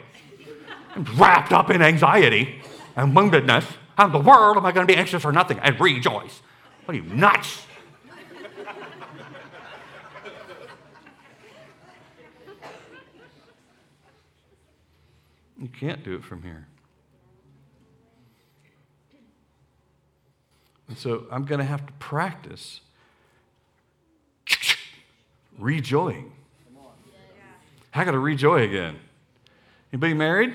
I'm 0.94 1.04
wrapped 1.16 1.52
up 1.52 1.70
in 1.70 1.82
anxiety 1.82 2.60
and 2.96 3.14
woundedness. 3.16 3.64
How 3.96 4.06
in 4.06 4.12
the 4.12 4.18
world 4.18 4.56
am 4.56 4.66
I 4.66 4.72
going 4.72 4.86
to 4.86 4.92
be 4.92 4.98
anxious 4.98 5.22
for 5.22 5.32
nothing 5.32 5.58
and 5.60 5.80
rejoice? 5.80 6.40
What 6.84 6.96
are 6.96 7.00
you, 7.00 7.04
nuts? 7.14 7.66
You 15.58 15.68
can't 15.68 16.04
do 16.04 16.14
it 16.14 16.24
from 16.24 16.42
here. 16.42 16.66
And 20.88 20.96
so 20.96 21.26
I'm 21.30 21.44
going 21.44 21.58
to 21.58 21.64
have 21.66 21.84
to 21.86 21.92
practice 21.94 22.80
rejoying. 25.58 26.32
I 27.92 28.04
got 28.04 28.12
to 28.12 28.18
rejoy 28.18 28.62
again. 28.62 28.96
Anybody 29.92 30.14
married? 30.14 30.54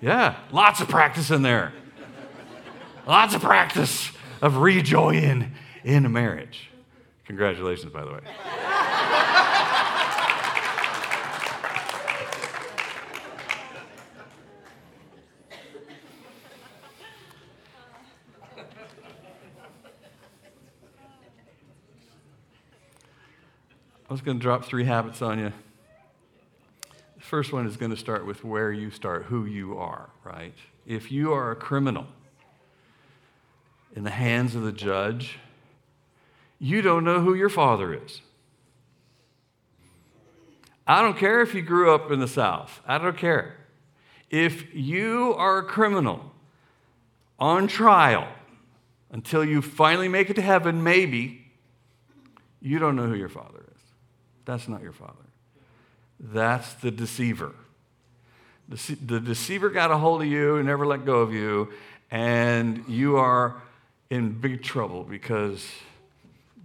Yeah, 0.00 0.36
lots 0.52 0.80
of 0.80 0.88
practice 0.88 1.30
in 1.30 1.42
there. 1.42 1.72
lots 3.06 3.34
of 3.34 3.42
practice 3.42 4.10
of 4.40 4.58
rejoying 4.58 5.52
in 5.82 6.06
a 6.06 6.08
marriage. 6.08 6.70
Congratulations, 7.26 7.92
by 7.92 8.04
the 8.04 8.12
way. 8.12 8.20
I 24.08 24.12
was 24.12 24.20
going 24.20 24.38
to 24.38 24.42
drop 24.42 24.64
three 24.64 24.84
habits 24.84 25.22
on 25.22 25.38
you. 25.38 25.52
The 27.16 27.22
first 27.22 27.52
one 27.52 27.66
is 27.66 27.76
going 27.78 27.90
to 27.90 27.96
start 27.96 28.26
with 28.26 28.44
where 28.44 28.70
you 28.70 28.90
start, 28.90 29.24
who 29.24 29.46
you 29.46 29.78
are, 29.78 30.10
right? 30.24 30.54
If 30.86 31.10
you 31.10 31.32
are 31.32 31.50
a 31.50 31.56
criminal 31.56 32.06
in 33.96 34.04
the 34.04 34.10
hands 34.10 34.54
of 34.54 34.62
the 34.62 34.72
judge, 34.72 35.38
you 36.58 36.82
don't 36.82 37.04
know 37.04 37.20
who 37.20 37.34
your 37.34 37.48
father 37.48 37.94
is. 37.94 38.20
I 40.86 41.00
don't 41.00 41.16
care 41.16 41.40
if 41.40 41.54
you 41.54 41.62
grew 41.62 41.94
up 41.94 42.10
in 42.10 42.20
the 42.20 42.28
South, 42.28 42.82
I 42.86 42.98
don't 42.98 43.16
care. 43.16 43.54
If 44.28 44.74
you 44.74 45.34
are 45.38 45.58
a 45.58 45.64
criminal 45.64 46.32
on 47.38 47.68
trial 47.68 48.28
until 49.10 49.44
you 49.44 49.62
finally 49.62 50.08
make 50.08 50.28
it 50.28 50.34
to 50.34 50.42
heaven, 50.42 50.82
maybe, 50.82 51.46
you 52.60 52.78
don't 52.78 52.96
know 52.96 53.06
who 53.06 53.14
your 53.14 53.28
father 53.28 53.64
is. 53.73 53.73
That's 54.44 54.68
not 54.68 54.82
your 54.82 54.92
father. 54.92 55.12
That's 56.20 56.74
the 56.74 56.90
deceiver. 56.90 57.52
The, 58.68 58.96
the 59.04 59.20
deceiver 59.20 59.70
got 59.70 59.90
a 59.90 59.96
hold 59.96 60.22
of 60.22 60.28
you 60.28 60.56
and 60.56 60.66
never 60.66 60.86
let 60.86 61.04
go 61.04 61.20
of 61.20 61.32
you, 61.32 61.70
and 62.10 62.84
you 62.88 63.16
are 63.16 63.62
in 64.10 64.32
big 64.32 64.62
trouble 64.62 65.04
because 65.04 65.66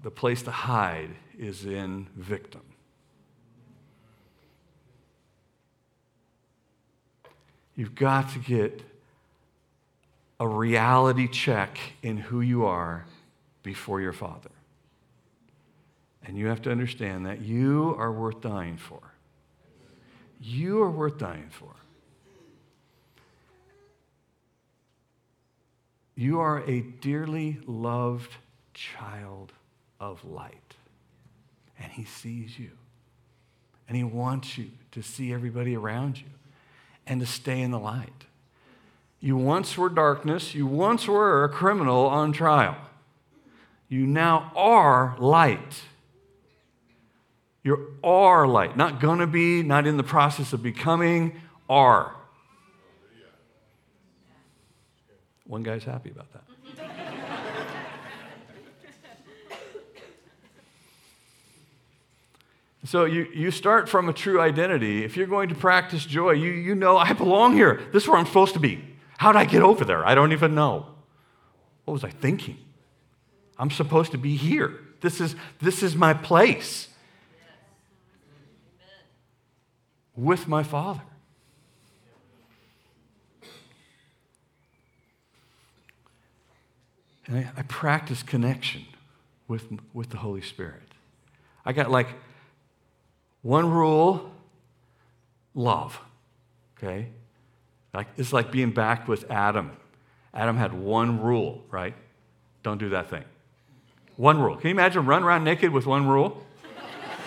the 0.03 0.11
place 0.11 0.43
to 0.43 0.51
hide 0.51 1.09
is 1.37 1.65
in 1.65 2.07
victim. 2.15 2.61
You've 7.75 7.95
got 7.95 8.31
to 8.33 8.39
get 8.39 8.81
a 10.39 10.47
reality 10.47 11.27
check 11.27 11.77
in 12.01 12.17
who 12.17 12.41
you 12.41 12.65
are 12.65 13.05
before 13.63 14.01
your 14.01 14.13
Father. 14.13 14.49
And 16.29 16.37
you 16.37 16.45
have 16.45 16.61
to 16.61 16.71
understand 16.71 17.25
that 17.25 17.41
you 17.41 17.95
are 17.97 18.11
worth 18.11 18.39
dying 18.39 18.77
for. 18.77 18.99
You 20.39 20.79
are 20.83 20.91
worth 20.91 21.17
dying 21.17 21.49
for. 21.49 21.71
You 26.13 26.39
are 26.39 26.63
a 26.69 26.81
dearly 26.81 27.57
loved 27.65 28.35
child 28.75 29.53
of 29.99 30.23
light. 30.23 30.75
And 31.79 31.91
He 31.91 32.03
sees 32.03 32.59
you. 32.59 32.69
And 33.87 33.97
He 33.97 34.03
wants 34.03 34.55
you 34.55 34.69
to 34.91 35.01
see 35.01 35.33
everybody 35.33 35.75
around 35.75 36.19
you 36.19 36.27
and 37.07 37.19
to 37.21 37.25
stay 37.25 37.59
in 37.59 37.71
the 37.71 37.79
light. 37.79 38.25
You 39.19 39.35
once 39.35 39.79
were 39.79 39.89
darkness, 39.89 40.53
you 40.53 40.67
once 40.67 41.07
were 41.07 41.43
a 41.43 41.49
criminal 41.49 42.05
on 42.05 42.33
trial. 42.33 42.77
You 43.87 44.05
now 44.05 44.51
are 44.55 45.15
light. 45.17 45.85
You 47.69 47.97
are 48.03 48.47
light. 48.47 48.75
Not 48.75 48.99
gonna 48.99 49.27
be, 49.27 49.61
not 49.61 49.85
in 49.85 49.95
the 49.95 50.01
process 50.01 50.53
of 50.53 50.63
becoming, 50.63 51.39
are. 51.69 52.15
One 55.45 55.61
guy's 55.61 55.83
happy 55.83 56.09
about 56.09 56.33
that. 56.33 56.43
So 62.85 63.05
you, 63.05 63.27
you 63.35 63.51
start 63.51 63.87
from 63.87 64.09
a 64.09 64.13
true 64.13 64.41
identity. 64.41 65.05
If 65.05 65.15
you're 65.15 65.27
going 65.27 65.49
to 65.49 65.55
practice 65.55 66.03
joy, 66.07 66.31
you, 66.31 66.49
you 66.49 66.73
know, 66.73 66.97
I 66.97 67.13
belong 67.13 67.53
here. 67.53 67.87
This 67.93 68.01
is 68.01 68.09
where 68.09 68.17
I'm 68.17 68.25
supposed 68.25 68.55
to 68.55 68.59
be. 68.59 68.83
How 69.19 69.31
did 69.31 69.37
I 69.37 69.45
get 69.45 69.61
over 69.61 69.85
there? 69.85 70.03
I 70.07 70.15
don't 70.15 70.31
even 70.31 70.55
know. 70.55 70.87
What 71.85 71.93
was 71.93 72.03
I 72.03 72.09
thinking? 72.09 72.57
I'm 73.59 73.69
supposed 73.69 74.11
to 74.13 74.17
be 74.17 74.35
here. 74.35 74.73
This 75.01 75.21
is, 75.21 75.35
this 75.61 75.83
is 75.83 75.95
my 75.95 76.15
place 76.15 76.87
with 80.19 80.47
my 80.47 80.63
Father. 80.63 81.01
And 87.27 87.37
I, 87.37 87.51
I 87.57 87.61
practice 87.63 88.23
connection 88.23 88.85
with, 89.47 89.65
with 89.93 90.09
the 90.09 90.17
Holy 90.17 90.41
Spirit. 90.41 90.81
I 91.65 91.73
got 91.73 91.89
like 91.89 92.07
one 93.41 93.69
rule 93.69 94.31
love. 95.53 95.99
Okay? 96.77 97.07
Like, 97.93 98.07
it's 98.17 98.33
like 98.33 98.51
being 98.51 98.71
back 98.71 99.07
with 99.07 99.29
Adam. 99.31 99.71
Adam 100.33 100.57
had 100.57 100.73
one 100.73 101.21
rule, 101.21 101.63
right? 101.69 101.93
Don't 102.63 102.77
do 102.77 102.89
that 102.89 103.09
thing. 103.09 103.23
One 104.15 104.39
rule. 104.39 104.55
Can 104.57 104.67
you 104.67 104.71
imagine 104.71 105.05
run 105.05 105.23
around 105.23 105.43
naked 105.43 105.71
with 105.71 105.85
one 105.85 106.07
rule? 106.07 106.45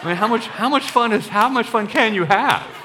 I 0.02 0.06
mean, 0.06 0.16
how 0.16 0.26
much, 0.26 0.46
how 0.46 0.68
much 0.68 0.90
fun 0.90 1.12
is 1.12 1.28
how 1.28 1.48
much 1.48 1.66
fun 1.66 1.86
can 1.86 2.14
you 2.14 2.24
have? 2.24 2.81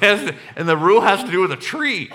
And 0.00 0.68
the 0.68 0.76
rule 0.76 1.00
has 1.00 1.22
to 1.24 1.30
do 1.30 1.40
with 1.40 1.52
a 1.52 1.56
tree. 1.56 2.10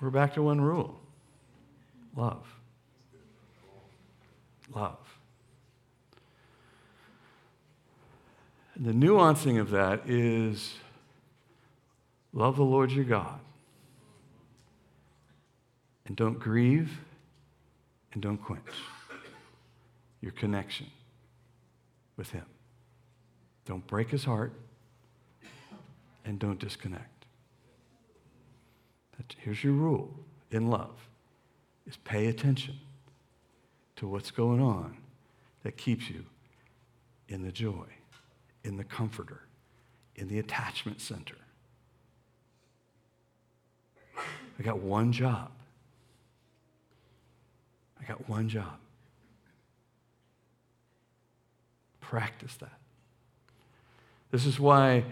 We're 0.00 0.10
back 0.10 0.34
to 0.34 0.42
one 0.42 0.60
rule 0.60 1.00
love. 2.14 2.44
Love. 4.74 4.98
The 8.76 8.92
nuancing 8.92 9.58
of 9.60 9.70
that 9.70 10.02
is 10.06 10.74
love 12.32 12.56
the 12.56 12.64
Lord 12.64 12.90
your 12.90 13.04
God. 13.04 13.38
And 16.06 16.16
don't 16.16 16.38
grieve 16.38 17.00
and 18.14 18.22
don't 18.22 18.38
quench 18.38 18.62
your 20.20 20.32
connection 20.32 20.86
with 22.16 22.30
Him. 22.30 22.46
Don't 23.66 23.86
break 23.86 24.10
His 24.10 24.24
heart 24.24 24.52
and 26.24 26.38
don't 26.38 26.58
disconnect. 26.58 27.10
Here's 29.38 29.62
your 29.62 29.72
rule 29.74 30.14
in 30.50 30.68
love 30.68 30.96
is 31.86 31.96
pay 31.98 32.26
attention 32.26 32.78
to 33.96 34.06
what's 34.06 34.30
going 34.30 34.60
on 34.60 34.96
that 35.62 35.76
keeps 35.76 36.08
you 36.08 36.24
in 37.28 37.42
the 37.42 37.52
joy, 37.52 37.86
in 38.64 38.76
the 38.76 38.84
comforter, 38.84 39.42
in 40.16 40.28
the 40.28 40.38
attachment 40.38 41.00
center. 41.00 41.36
I 44.16 44.62
got 44.62 44.78
one 44.78 45.12
job. 45.12 45.50
I 48.04 48.06
got 48.06 48.28
one 48.28 48.50
job. 48.50 48.78
Practice 52.00 52.54
that. 52.56 52.78
This 54.30 54.44
is 54.44 54.60
why 54.60 55.04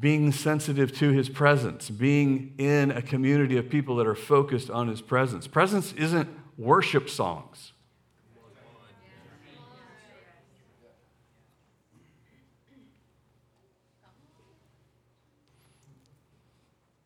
being 0.00 0.32
sensitive 0.32 0.96
to 0.98 1.10
his 1.10 1.28
presence, 1.28 1.90
being 1.90 2.54
in 2.56 2.90
a 2.90 3.02
community 3.02 3.58
of 3.58 3.68
people 3.68 3.96
that 3.96 4.06
are 4.06 4.14
focused 4.14 4.70
on 4.70 4.88
his 4.88 5.02
presence. 5.02 5.46
Presence 5.46 5.92
isn't 5.92 6.28
worship 6.56 7.10
songs. 7.10 7.72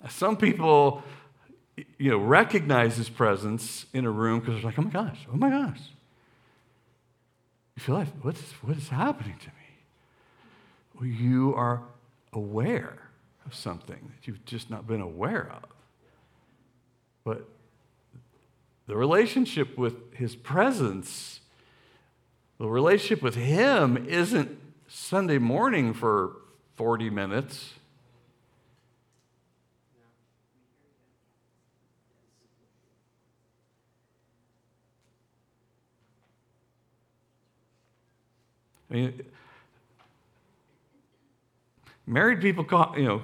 Some 0.08 0.36
people, 0.36 1.02
you 1.98 2.10
know, 2.10 2.18
recognize 2.18 2.96
his 2.96 3.08
presence 3.08 3.86
in 3.92 4.04
a 4.04 4.10
room 4.10 4.40
because 4.40 4.54
they're 4.54 4.70
like, 4.70 4.78
oh 4.78 4.82
my 4.82 4.90
gosh, 4.90 5.18
oh 5.32 5.36
my 5.36 5.50
gosh. 5.50 5.80
You 7.76 7.82
feel 7.82 7.96
like, 7.96 8.08
what's, 8.22 8.40
what 8.62 8.76
is 8.76 8.88
happening 8.88 9.36
to 9.38 9.46
me? 9.46 9.52
Well, 10.94 11.06
you 11.06 11.54
are 11.54 11.82
aware 12.32 12.98
of 13.44 13.54
something 13.54 14.12
that 14.14 14.26
you've 14.26 14.44
just 14.44 14.70
not 14.70 14.86
been 14.86 15.00
aware 15.00 15.50
of. 15.50 15.68
But 17.24 17.48
the 18.86 18.96
relationship 18.96 19.76
with 19.76 20.14
his 20.14 20.36
presence, 20.36 21.40
the 22.58 22.66
relationship 22.66 23.22
with 23.22 23.34
him 23.34 24.06
isn't 24.08 24.58
Sunday 24.88 25.38
morning 25.38 25.92
for 25.92 26.36
40 26.76 27.10
minutes. 27.10 27.74
I 38.90 38.94
mean, 38.94 39.22
married 42.06 42.40
people, 42.40 42.64
you 42.96 43.04
know, 43.04 43.22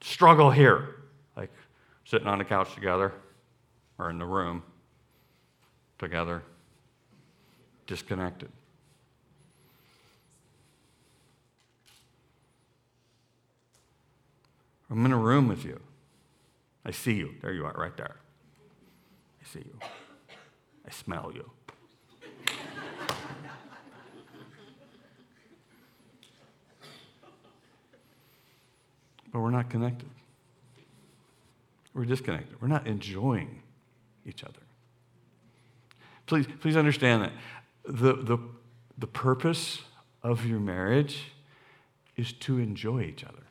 struggle 0.00 0.50
here, 0.50 0.96
like 1.36 1.50
sitting 2.04 2.28
on 2.28 2.38
the 2.38 2.44
couch 2.44 2.74
together 2.74 3.12
or 3.98 4.10
in 4.10 4.18
the 4.18 4.26
room 4.26 4.62
together, 5.98 6.42
disconnected. 7.86 8.50
I'm 14.90 15.04
in 15.06 15.12
a 15.12 15.18
room 15.18 15.48
with 15.48 15.64
you. 15.64 15.80
I 16.84 16.92
see 16.92 17.14
you. 17.14 17.34
There 17.40 17.52
you 17.52 17.64
are, 17.64 17.72
right 17.72 17.96
there. 17.96 18.16
I 19.42 19.46
see 19.48 19.60
you. 19.60 19.78
I 20.86 20.90
smell 20.90 21.32
you. 21.34 21.50
But 29.34 29.40
we're 29.40 29.50
not 29.50 29.68
connected. 29.68 30.08
We're 31.92 32.04
disconnected. 32.04 32.62
We're 32.62 32.68
not 32.68 32.86
enjoying 32.86 33.62
each 34.24 34.44
other. 34.44 34.60
Please, 36.26 36.46
please 36.60 36.76
understand 36.76 37.24
that 37.24 37.32
the, 37.84 38.12
the, 38.12 38.38
the 38.96 39.08
purpose 39.08 39.82
of 40.22 40.46
your 40.46 40.60
marriage 40.60 41.32
is 42.16 42.32
to 42.32 42.60
enjoy 42.60 43.02
each 43.02 43.24
other, 43.24 43.42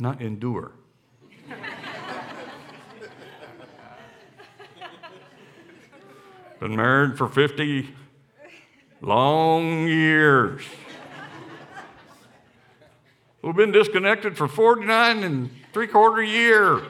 not 0.00 0.20
endure. 0.20 0.72
Been 6.58 6.74
married 6.74 7.16
for 7.16 7.28
50 7.28 7.94
long 9.00 9.86
years. 9.86 10.64
We've 13.42 13.56
been 13.56 13.72
disconnected 13.72 14.36
for 14.36 14.48
49 14.48 15.22
and 15.22 15.50
three 15.72 15.86
quarter 15.86 16.22
years. 16.22 16.82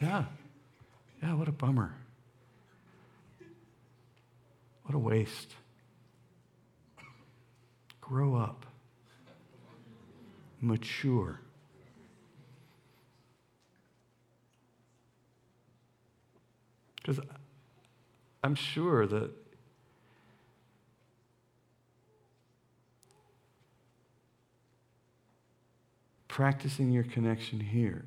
Yeah. 0.00 0.24
Yeah, 1.22 1.34
what 1.34 1.48
a 1.48 1.52
bummer. 1.52 1.94
What 4.84 4.94
a 4.94 4.98
waste. 4.98 5.54
Grow 8.00 8.36
up. 8.36 8.66
Mature. 10.60 11.40
Because 16.96 17.18
I'm 18.44 18.54
sure 18.54 19.06
that 19.06 19.30
practicing 26.36 26.90
your 26.90 27.02
connection 27.02 27.58
here 27.58 28.04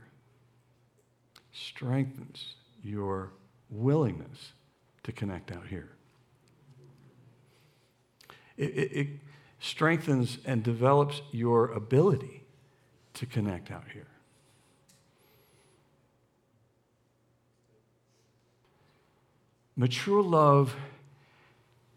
strengthens 1.51 2.53
your 2.83 3.31
willingness 3.71 4.51
to 5.01 5.11
connect 5.11 5.51
out 5.51 5.65
here. 5.65 5.89
It, 8.55 8.69
it, 8.77 8.91
it, 8.93 9.07
strengthens 9.59 10.37
and 10.45 10.61
develops 10.61 11.23
your 11.31 11.71
ability 11.71 12.43
to 13.15 13.25
connect 13.25 13.71
out 13.71 13.85
here. 13.93 14.05
Mature 19.75 20.21
love 20.21 20.75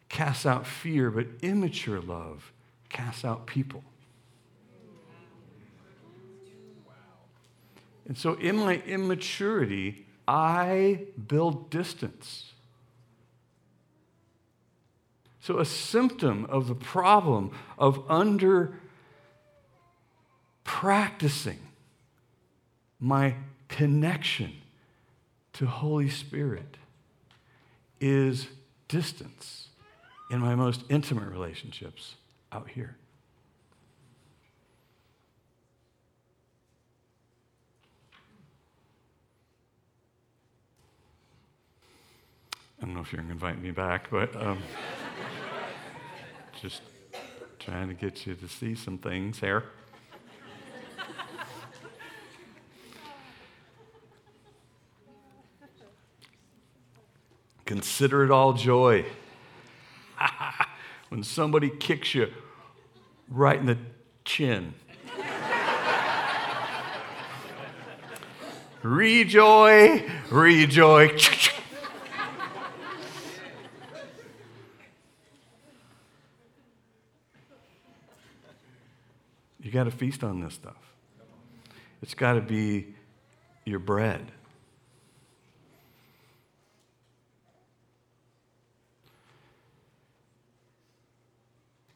casts 0.08 0.46
out 0.46 0.66
fear, 0.66 1.10
but 1.10 1.26
immature 1.42 2.00
love 2.00 2.54
casts 2.88 3.22
out 3.22 3.46
people. 3.46 3.84
And 8.12 8.18
so, 8.18 8.34
in 8.34 8.56
my 8.56 8.74
immaturity, 8.84 10.04
I 10.28 11.06
build 11.28 11.70
distance. 11.70 12.52
So, 15.40 15.60
a 15.60 15.64
symptom 15.64 16.44
of 16.50 16.68
the 16.68 16.74
problem 16.74 17.52
of 17.78 18.04
under 18.10 18.74
practicing 20.62 21.58
my 23.00 23.36
connection 23.68 24.52
to 25.54 25.64
Holy 25.64 26.10
Spirit 26.10 26.76
is 27.98 28.46
distance 28.88 29.68
in 30.30 30.38
my 30.38 30.54
most 30.54 30.82
intimate 30.90 31.30
relationships 31.30 32.16
out 32.52 32.68
here. 32.68 32.94
I 42.82 42.84
don't 42.84 42.94
know 42.94 43.00
if 43.00 43.12
you're 43.12 43.22
going 43.22 43.28
to 43.28 43.34
invite 43.34 43.62
me 43.62 43.70
back, 43.70 44.10
but 44.10 44.34
um, 44.34 44.58
just 46.60 46.82
trying 47.60 47.86
to 47.86 47.94
get 47.94 48.26
you 48.26 48.34
to 48.34 48.48
see 48.48 48.74
some 48.74 48.98
things 48.98 49.38
here. 49.38 49.62
Consider 57.66 58.24
it 58.24 58.32
all 58.32 58.52
joy 58.52 59.04
when 61.08 61.22
somebody 61.22 61.70
kicks 61.70 62.16
you 62.16 62.32
right 63.28 63.60
in 63.60 63.66
the 63.66 63.78
chin. 64.24 64.74
rejoice, 68.82 70.02
rejoice. 70.32 71.50
You 79.61 79.61
got 79.72 79.84
to 79.84 79.90
feast 79.90 80.22
on 80.22 80.40
this 80.40 80.54
stuff. 80.54 80.94
It's 82.02 82.14
got 82.14 82.34
to 82.34 82.40
be 82.40 82.94
your 83.64 83.78
bread. 83.78 84.32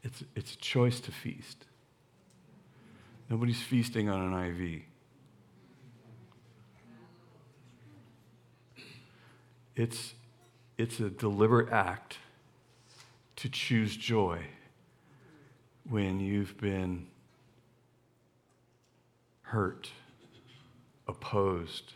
It's, 0.03 0.23
it's 0.35 0.53
a 0.53 0.57
choice 0.57 0.99
to 1.01 1.11
feast. 1.11 1.65
Nobody's 3.29 3.61
feasting 3.61 4.09
on 4.09 4.33
an 4.33 4.45
IV. 4.45 4.81
It's, 9.75 10.13
it's 10.77 10.99
a 11.01 11.09
deliberate 11.09 11.71
act 11.71 12.17
to 13.35 13.49
choose 13.49 13.95
joy 13.95 14.39
when 15.89 16.19
you've 16.19 16.57
been 16.57 17.07
hurt, 19.47 19.89
opposed, 21.07 21.93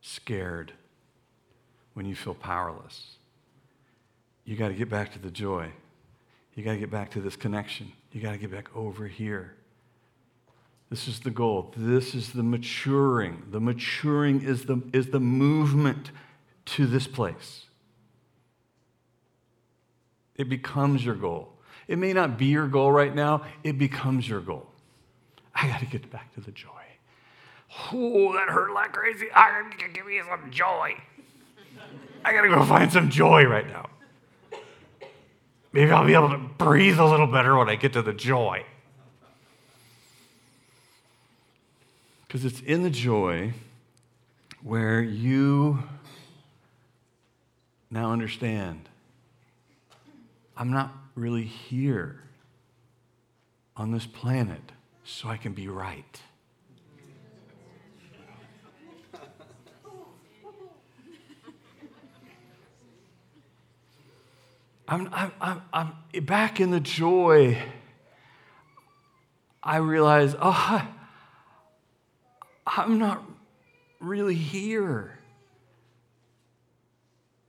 scared, 0.00 0.72
when 1.92 2.06
you 2.06 2.14
feel 2.14 2.34
powerless. 2.34 3.16
You 4.44 4.56
got 4.56 4.68
to 4.68 4.74
get 4.74 4.88
back 4.88 5.12
to 5.12 5.18
the 5.18 5.30
joy. 5.30 5.70
You 6.54 6.64
got 6.64 6.72
to 6.72 6.78
get 6.78 6.90
back 6.90 7.10
to 7.10 7.20
this 7.20 7.36
connection. 7.36 7.92
You 8.12 8.22
got 8.22 8.32
to 8.32 8.38
get 8.38 8.50
back 8.50 8.74
over 8.74 9.06
here. 9.06 9.54
This 10.88 11.08
is 11.08 11.20
the 11.20 11.30
goal. 11.30 11.74
This 11.76 12.14
is 12.14 12.32
the 12.32 12.42
maturing. 12.42 13.42
The 13.50 13.60
maturing 13.60 14.40
is 14.40 14.64
the, 14.64 14.82
is 14.94 15.08
the 15.08 15.20
movement 15.20 16.10
to 16.66 16.86
this 16.86 17.06
place. 17.06 17.66
It 20.36 20.48
becomes 20.48 21.04
your 21.04 21.16
goal. 21.16 21.52
It 21.86 21.98
may 21.98 22.14
not 22.14 22.38
be 22.38 22.46
your 22.46 22.68
goal 22.68 22.92
right 22.92 23.14
now, 23.14 23.44
it 23.62 23.76
becomes 23.76 24.26
your 24.26 24.40
goal. 24.40 24.68
I 25.60 25.66
got 25.66 25.80
to 25.80 25.86
get 25.86 26.10
back 26.10 26.32
to 26.34 26.40
the 26.40 26.52
joy. 26.52 26.68
Oh, 27.92 28.32
that 28.32 28.48
hurt 28.48 28.72
like 28.72 28.92
crazy. 28.92 29.26
I 29.34 29.62
got 29.62 29.78
to 29.78 29.88
give 29.88 30.06
me 30.06 30.20
some 30.28 30.50
joy. 30.50 30.94
I 32.24 32.32
got 32.32 32.42
to 32.42 32.48
go 32.48 32.64
find 32.64 32.92
some 32.92 33.10
joy 33.10 33.44
right 33.44 33.66
now. 33.66 33.88
maybe 35.72 35.90
I'll 35.90 36.06
be 36.06 36.14
able 36.14 36.30
to 36.30 36.38
breathe 36.38 36.98
a 36.98 37.04
little 37.04 37.26
better 37.26 37.56
when 37.56 37.68
I 37.68 37.74
get 37.74 37.92
to 37.94 38.02
the 38.02 38.12
joy. 38.12 38.64
Because 42.26 42.44
it's 42.44 42.60
in 42.60 42.82
the 42.82 42.90
joy 42.90 43.52
where 44.62 45.00
you 45.00 45.82
now 47.90 48.12
understand 48.12 48.88
I'm 50.56 50.70
not 50.70 50.92
really 51.14 51.44
here 51.44 52.20
on 53.76 53.92
this 53.92 54.06
planet 54.06 54.72
so 55.08 55.26
I 55.28 55.38
can 55.38 55.54
be 55.54 55.68
right. 55.68 56.20
I'm, 64.86 65.08
I'm, 65.12 65.32
I'm, 65.40 65.62
I'm 65.72 66.24
back 66.24 66.60
in 66.60 66.70
the 66.70 66.80
joy. 66.80 67.58
I 69.62 69.78
realize, 69.78 70.34
oh, 70.40 70.88
I'm 72.66 72.98
not 72.98 73.22
really 74.00 74.34
here 74.34 75.18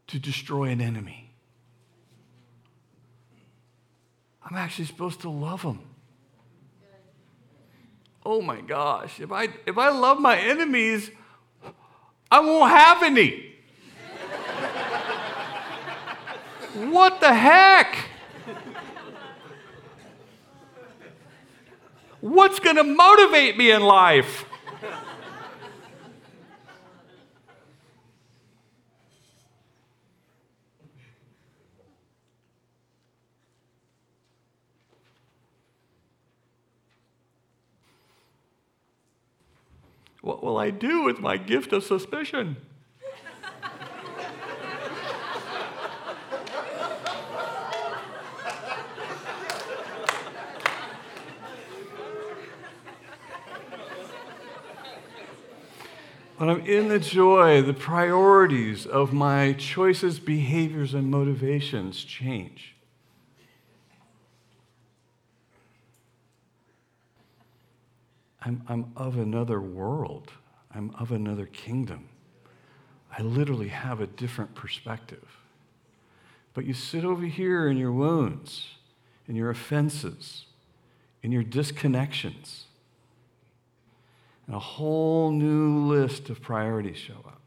to 0.08 0.20
destroy 0.20 0.70
an 0.70 0.82
enemy. 0.82 1.34
I'm 4.44 4.56
actually 4.56 4.86
supposed 4.86 5.22
to 5.22 5.30
love 5.30 5.62
them. 5.62 5.89
Oh 8.32 8.44
my 8.44 8.62
gosh, 8.62 9.20
if 9.20 9.32
I, 9.32 9.48
if 9.66 9.76
I 9.76 9.90
love 9.90 10.20
my 10.20 10.38
enemies, 10.38 11.10
I 12.30 12.40
won't 12.42 12.70
have 12.70 13.02
any. 13.02 13.56
what 16.92 17.20
the 17.22 17.34
heck? 17.34 17.98
What's 22.22 22.60
going 22.60 22.76
to 22.76 22.84
motivate 22.84 23.58
me 23.58 23.72
in 23.72 23.82
life? 23.82 24.46
What 40.30 40.44
will 40.44 40.60
I 40.60 40.70
do 40.70 41.02
with 41.06 41.18
my 41.18 41.38
gift 41.38 41.74
of 41.74 41.84
suspicion? 41.84 42.58
When 56.38 56.48
I'm 56.48 56.62
in 56.68 56.90
the 56.90 57.00
joy, 57.00 57.64
the 57.64 57.74
priorities 57.74 58.86
of 58.86 59.12
my 59.12 59.54
choices, 59.54 60.20
behaviors, 60.20 60.94
and 60.94 61.10
motivations 61.10 62.04
change. 62.04 62.76
I'm, 68.42 68.64
I'm 68.68 68.92
of 68.96 69.18
another 69.18 69.60
world. 69.60 70.32
I'm 70.74 70.92
of 70.98 71.12
another 71.12 71.46
kingdom. 71.46 72.10
I 73.18 73.22
literally 73.22 73.70
have 73.70 74.02
a 74.02 74.08
different 74.08 74.56
perspective. 74.56 75.26
But 76.54 76.66
you 76.66 76.74
sit 76.74 77.04
over 77.04 77.26
here 77.26 77.68
in 77.68 77.78
your 77.78 77.92
wounds, 77.92 78.68
in 79.28 79.36
your 79.36 79.50
offenses, 79.50 80.46
in 81.22 81.32
your 81.32 81.44
disconnections, 81.44 82.64
and 84.48 84.56
a 84.56 84.60
whole 84.60 85.32
new 85.32 85.86
list 85.86 86.30
of 86.30 86.42
priorities 86.42 86.98
show 86.98 87.18
up. 87.26 87.42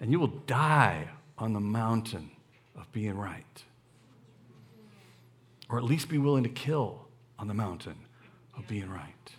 And 0.00 0.12
you 0.12 0.20
will 0.20 0.28
die 0.46 1.08
on 1.38 1.52
the 1.52 1.60
mountain 1.60 2.30
of 2.76 2.90
being 2.92 3.16
right. 3.16 3.62
Or 5.68 5.78
at 5.78 5.84
least 5.84 6.08
be 6.08 6.18
willing 6.18 6.44
to 6.44 6.48
kill 6.48 7.06
on 7.38 7.48
the 7.48 7.54
mountain 7.54 7.96
of 8.56 8.68
being 8.68 8.88
right. 8.88 9.32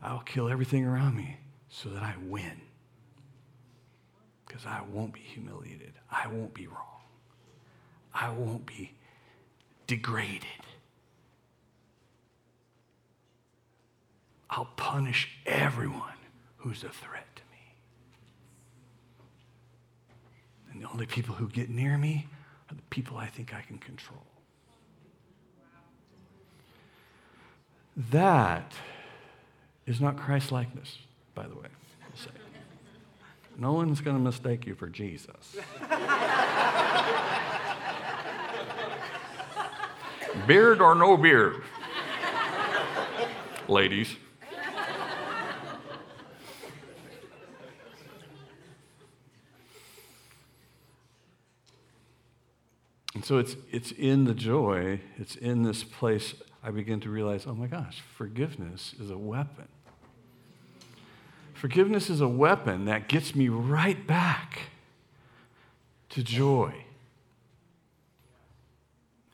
I'll 0.00 0.20
kill 0.20 0.48
everything 0.48 0.84
around 0.84 1.16
me 1.16 1.38
so 1.68 1.88
that 1.90 2.02
I 2.02 2.14
win. 2.26 2.60
Because 4.46 4.64
I 4.64 4.82
won't 4.90 5.12
be 5.12 5.20
humiliated. 5.20 5.92
I 6.10 6.26
won't 6.28 6.54
be 6.54 6.66
wrong. 6.66 6.84
I 8.14 8.30
won't 8.30 8.64
be 8.64 8.94
degraded. 9.86 10.44
I'll 14.50 14.70
punish 14.76 15.28
everyone 15.44 16.14
who's 16.58 16.82
a 16.82 16.88
threat 16.88 17.26
to 17.36 17.42
me. 17.50 17.74
And 20.72 20.82
the 20.82 20.88
only 20.88 21.06
people 21.06 21.34
who 21.34 21.48
get 21.48 21.68
near 21.68 21.98
me 21.98 22.28
are 22.70 22.74
the 22.74 22.82
people 22.90 23.18
I 23.18 23.26
think 23.26 23.54
I 23.54 23.60
can 23.60 23.78
control. 23.78 24.24
That 28.10 28.72
is 29.88 30.02
not 30.02 30.18
Christ 30.18 30.52
likeness, 30.52 30.98
by 31.34 31.46
the 31.46 31.54
way. 31.54 31.68
No 33.60 33.72
one's 33.72 34.00
going 34.00 34.16
to 34.16 34.22
mistake 34.22 34.66
you 34.66 34.76
for 34.76 34.88
Jesus. 34.88 35.56
beard 40.46 40.80
or 40.80 40.94
no 40.94 41.16
beard? 41.16 41.64
Ladies. 43.68 44.14
And 53.14 53.24
so 53.24 53.38
it's, 53.38 53.56
it's 53.72 53.90
in 53.90 54.22
the 54.22 54.34
joy, 54.34 55.00
it's 55.16 55.34
in 55.34 55.64
this 55.64 55.82
place 55.82 56.34
I 56.62 56.70
begin 56.70 57.00
to 57.00 57.10
realize 57.10 57.46
oh 57.46 57.54
my 57.54 57.66
gosh, 57.66 58.02
forgiveness 58.16 58.94
is 59.00 59.10
a 59.10 59.18
weapon. 59.18 59.66
Forgiveness 61.58 62.08
is 62.08 62.20
a 62.20 62.28
weapon 62.28 62.84
that 62.84 63.08
gets 63.08 63.34
me 63.34 63.48
right 63.48 64.06
back 64.06 64.60
to 66.10 66.22
joy. 66.22 66.72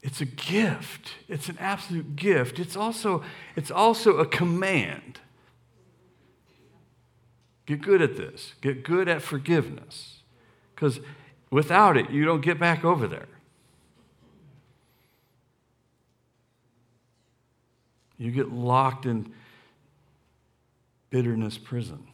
It's 0.02 0.22
a 0.22 0.24
gift. 0.24 1.16
It's 1.28 1.50
an 1.50 1.58
absolute 1.60 2.16
gift. 2.16 2.58
It's 2.58 2.76
also, 2.76 3.22
it's 3.56 3.70
also 3.70 4.16
a 4.16 4.26
command. 4.26 5.20
Get 7.66 7.82
good 7.82 8.00
at 8.00 8.16
this. 8.16 8.54
Get 8.62 8.84
good 8.84 9.06
at 9.06 9.20
forgiveness. 9.20 10.20
Because 10.74 11.00
without 11.50 11.98
it, 11.98 12.08
you 12.08 12.24
don't 12.24 12.40
get 12.40 12.58
back 12.58 12.86
over 12.86 13.06
there. 13.06 13.28
You 18.16 18.30
get 18.30 18.50
locked 18.50 19.04
in 19.04 19.30
bitterness 21.10 21.58
prison. 21.58 22.06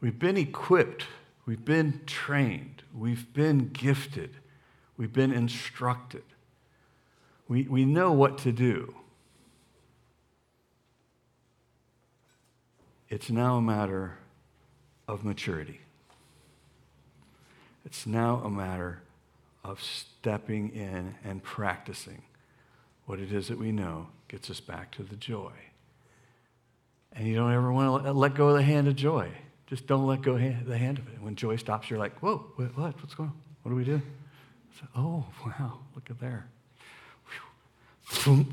We've 0.00 0.18
been 0.18 0.36
equipped, 0.36 1.04
we've 1.44 1.64
been 1.64 2.00
trained, 2.06 2.82
we've 2.94 3.32
been 3.34 3.68
gifted, 3.68 4.36
we've 4.96 5.12
been 5.12 5.32
instructed. 5.32 6.24
We, 7.48 7.64
we 7.64 7.84
know 7.84 8.12
what 8.12 8.38
to 8.38 8.52
do. 8.52 8.94
It's 13.08 13.28
now 13.28 13.56
a 13.56 13.62
matter 13.62 14.18
of 15.08 15.24
maturity. 15.24 15.80
It's 17.84 18.06
now 18.06 18.40
a 18.44 18.50
matter 18.50 19.02
of 19.64 19.82
stepping 19.82 20.70
in 20.70 21.16
and 21.24 21.42
practicing 21.42 22.22
what 23.06 23.18
it 23.18 23.32
is 23.32 23.48
that 23.48 23.58
we 23.58 23.72
know 23.72 24.06
gets 24.28 24.48
us 24.48 24.60
back 24.60 24.92
to 24.92 25.02
the 25.02 25.16
joy. 25.16 25.50
And 27.12 27.26
you 27.26 27.34
don't 27.34 27.52
ever 27.52 27.72
want 27.72 28.04
to 28.04 28.12
let 28.12 28.34
go 28.34 28.50
of 28.50 28.56
the 28.56 28.62
hand 28.62 28.86
of 28.86 28.94
joy. 28.94 29.32
Just 29.70 29.86
don't 29.86 30.04
let 30.04 30.20
go 30.20 30.32
the 30.34 30.76
hand 30.76 30.98
of 30.98 31.06
it. 31.06 31.22
When 31.22 31.36
joy 31.36 31.54
stops, 31.54 31.88
you're 31.88 31.98
like, 32.00 32.18
whoa, 32.18 32.38
what? 32.56 33.00
What's 33.00 33.14
going 33.14 33.28
on? 33.28 33.36
What 33.62 33.70
do 33.70 33.76
we 33.76 33.84
do? 33.84 34.02
So, 34.80 34.86
oh, 34.96 35.24
wow, 35.46 35.78
look 35.94 36.10
at 36.10 36.18
there. 36.18 36.48
Dang. 38.24 38.46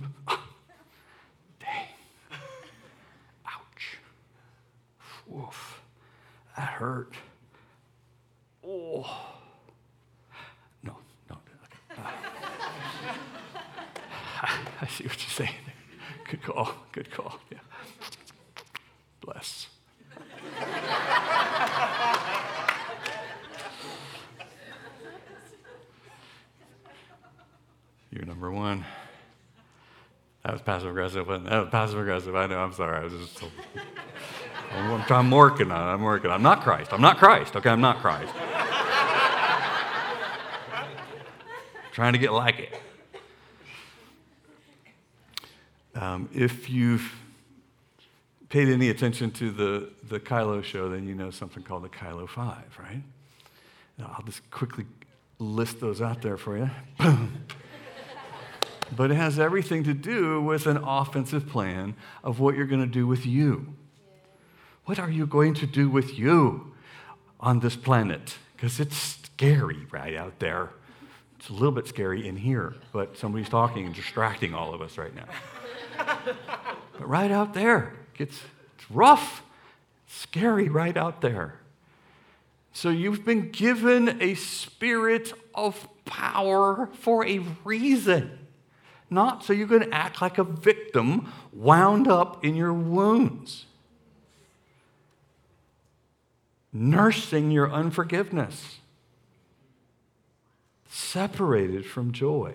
Ouch. 3.48 3.98
Woof. 5.26 5.82
that 6.56 6.70
hurt. 6.70 7.16
Oh. 8.64 9.10
No, 10.84 10.96
no. 11.32 11.38
Uh, 11.98 12.02
I 14.82 14.88
see 14.88 15.06
what 15.06 15.18
you're 15.18 15.48
saying. 15.48 15.56
Good 16.30 16.44
call. 16.44 16.72
Good 16.92 17.10
call. 17.10 17.40
Yeah. 17.52 17.58
Bless. 19.22 19.68
You're 28.12 28.26
number 28.26 28.52
one. 28.52 28.86
That 30.44 30.54
was 30.54 30.57
passive 30.68 30.90
aggressive. 30.90 31.26
That 31.28 31.60
was 31.60 31.70
passive 31.72 31.98
aggressive. 31.98 32.36
I 32.36 32.46
know. 32.46 32.60
I'm 32.60 32.74
sorry. 32.74 33.00
I 33.00 33.04
was 33.06 33.14
just. 33.14 33.42
I'm, 34.74 35.02
I'm 35.10 35.32
working 35.32 35.72
on 35.72 35.88
it. 35.88 35.94
I'm 35.94 36.02
working. 36.02 36.30
I'm 36.30 36.44
not 36.44 36.62
Christ. 36.62 36.92
I'm 36.92 37.00
not 37.00 37.18
Christ. 37.18 37.56
Okay, 37.56 37.70
I'm 37.70 37.80
not 37.80 38.00
Christ. 38.00 38.34
trying 41.94 42.12
to 42.12 42.20
get 42.20 42.34
like 42.34 42.60
it. 42.60 42.82
Um, 45.96 46.28
if 46.34 46.70
you've 46.70 47.16
paid 48.50 48.68
any 48.68 48.90
attention 48.90 49.32
to 49.32 49.52
the, 49.52 49.90
the 50.10 50.20
Kylo 50.20 50.62
show, 50.62 50.90
then 50.90 51.08
you 51.08 51.16
know 51.16 51.32
something 51.32 51.64
called 51.64 51.84
the 51.84 51.90
Kylo 51.90 52.28
5, 52.28 52.78
right? 52.80 53.02
Now, 53.98 54.14
I'll 54.18 54.26
just 54.26 54.52
quickly 54.52 54.86
list 55.40 55.80
those 55.80 56.02
out 56.02 56.22
there 56.22 56.36
for 56.36 56.58
you. 56.58 56.70
but 58.96 59.12
it 59.12 59.16
has 59.16 59.40
everything 59.40 59.84
to 59.84 59.94
do 59.94 60.42
with 60.42 60.66
an 60.68 60.78
offensive 60.78 61.48
plan 61.48 61.96
of 62.24 62.40
what 62.40 62.56
you're 62.56 62.66
going 62.66 62.82
to 62.82 62.88
do 62.88 63.08
with 63.08 63.26
you. 63.26 63.74
What 64.86 65.00
are 65.00 65.10
you 65.10 65.28
going 65.28 65.54
to 65.56 65.68
do 65.68 65.90
with 65.90 66.18
you 66.18 66.74
on 67.40 67.60
this 67.60 67.76
planet? 67.76 68.38
Because 68.56 68.80
it's 68.80 68.98
scary 68.98 69.86
right 69.92 70.16
out 70.16 70.40
there. 70.40 70.70
It's 71.38 71.50
a 71.50 71.54
little 71.54 71.72
bit 71.72 71.88
scary 71.88 72.28
in 72.28 72.38
here, 72.38 72.74
but 72.92 73.18
somebody's 73.18 73.50
talking 73.50 73.86
and 73.86 73.94
distracting 73.94 74.54
all 74.56 74.74
of 74.74 74.82
us 74.82 74.98
right 74.98 75.14
now. 75.14 75.26
but 76.98 77.08
right 77.08 77.32
out 77.32 77.54
there, 77.54 77.94
it's, 78.18 78.40
it's 78.76 78.90
rough, 78.90 79.44
scary 80.08 80.70
right 80.70 80.98
out 80.98 81.22
there. 81.22 81.60
So 82.74 82.90
you've 82.90 83.26
been 83.26 83.52
given 83.52 84.22
a 84.22 84.36
spirit 84.36 85.34
of 85.54 85.88
power 86.06 86.90
for 86.94 87.26
a 87.26 87.40
reason. 87.64 88.47
Not 89.10 89.44
so 89.44 89.54
you 89.54 89.68
can 89.68 89.92
act 89.94 90.22
like 90.22 90.38
a 90.38 90.44
victim 90.44 91.32
wound 91.54 92.08
up 92.08 92.44
in 92.44 92.56
your 92.56 92.74
wounds, 92.74 93.66
nursing 96.74 97.52
your 97.52 97.72
unforgiveness 97.72 98.80
separated 100.90 101.86
from 101.86 102.12
joy. 102.12 102.54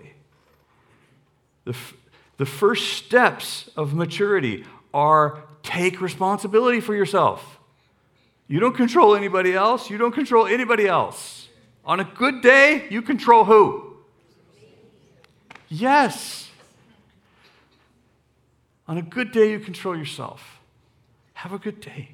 The, 1.64 1.70
f- 1.70 1.94
the 2.38 2.46
first 2.46 2.94
steps 2.94 3.70
of 3.76 3.94
maturity 3.94 4.64
are 4.92 5.44
take 5.62 6.00
responsibility 6.00 6.80
for 6.80 6.94
yourself. 6.94 7.58
You 8.48 8.60
don't 8.60 8.76
control 8.76 9.14
anybody 9.14 9.54
else. 9.54 9.88
You 9.88 9.96
don't 9.96 10.12
control 10.12 10.46
anybody 10.46 10.86
else. 10.86 11.48
On 11.84 12.00
a 12.00 12.04
good 12.04 12.42
day, 12.42 12.86
you 12.90 13.00
control 13.00 13.44
who? 13.44 13.96
Yes. 15.68 16.41
On 18.92 18.98
a 18.98 19.02
good 19.02 19.32
day, 19.32 19.52
you 19.52 19.58
control 19.58 19.96
yourself. 19.96 20.60
Have 21.32 21.54
a 21.54 21.58
good 21.58 21.80
day. 21.80 22.10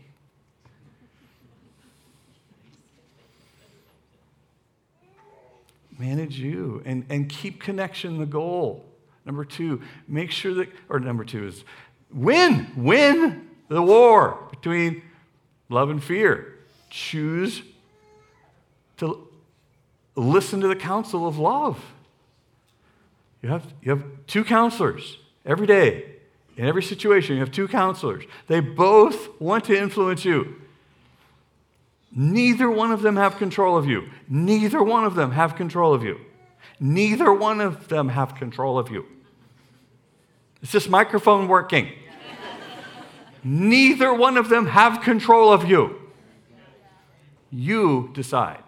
manage 5.99 6.39
you 6.39 6.81
and, 6.85 7.05
and 7.09 7.29
keep 7.29 7.61
connection 7.61 8.19
the 8.19 8.27
goal. 8.27 8.85
Number 9.27 9.45
two, 9.45 9.83
make 10.07 10.31
sure 10.31 10.55
that, 10.55 10.69
or 10.89 11.01
number 11.01 11.25
two 11.25 11.49
is 11.49 11.65
win, 12.13 12.69
win 12.77 13.49
the 13.67 13.83
war 13.83 14.47
between 14.51 15.03
love 15.69 15.91
and 15.91 16.01
fear. 16.01 16.61
Choose 16.91 17.61
to 18.99 19.27
listen 20.15 20.61
to 20.61 20.69
the 20.69 20.77
counsel 20.77 21.27
of 21.27 21.39
love. 21.39 21.85
You 23.43 23.49
have, 23.49 23.67
you 23.83 23.91
have 23.91 24.05
two 24.29 24.45
counselors 24.45 25.19
every 25.45 25.67
day. 25.67 26.18
In 26.59 26.67
every 26.67 26.83
situation, 26.83 27.37
you 27.37 27.41
have 27.41 27.53
two 27.53 27.69
counselors. 27.69 28.25
They 28.49 28.59
both 28.59 29.41
want 29.41 29.65
to 29.67 29.79
influence 29.79 30.25
you. 30.25 30.61
Neither 32.15 32.69
one 32.69 32.91
of 32.91 33.01
them 33.01 33.15
have 33.15 33.37
control 33.37 33.79
of 33.79 33.87
you. 33.87 34.09
Neither 34.29 34.83
one 34.83 35.05
of 35.05 35.15
them 35.15 35.31
have 35.31 35.55
control 35.55 35.95
of 35.95 36.03
you. 36.03 36.19
Neither 36.81 37.33
one 37.33 37.61
of 37.61 37.89
them 37.89 38.09
have 38.09 38.35
control 38.35 38.77
of 38.77 38.91
you. 38.91 39.07
Is 40.61 40.73
this 40.73 40.89
microphone 40.89 41.47
working? 41.47 41.93
Neither 43.45 44.13
one 44.13 44.37
of 44.37 44.49
them 44.49 44.67
have 44.67 45.03
control 45.03 45.53
of 45.53 45.69
you. 45.69 46.11
You 47.53 48.11
decide. 48.15 48.65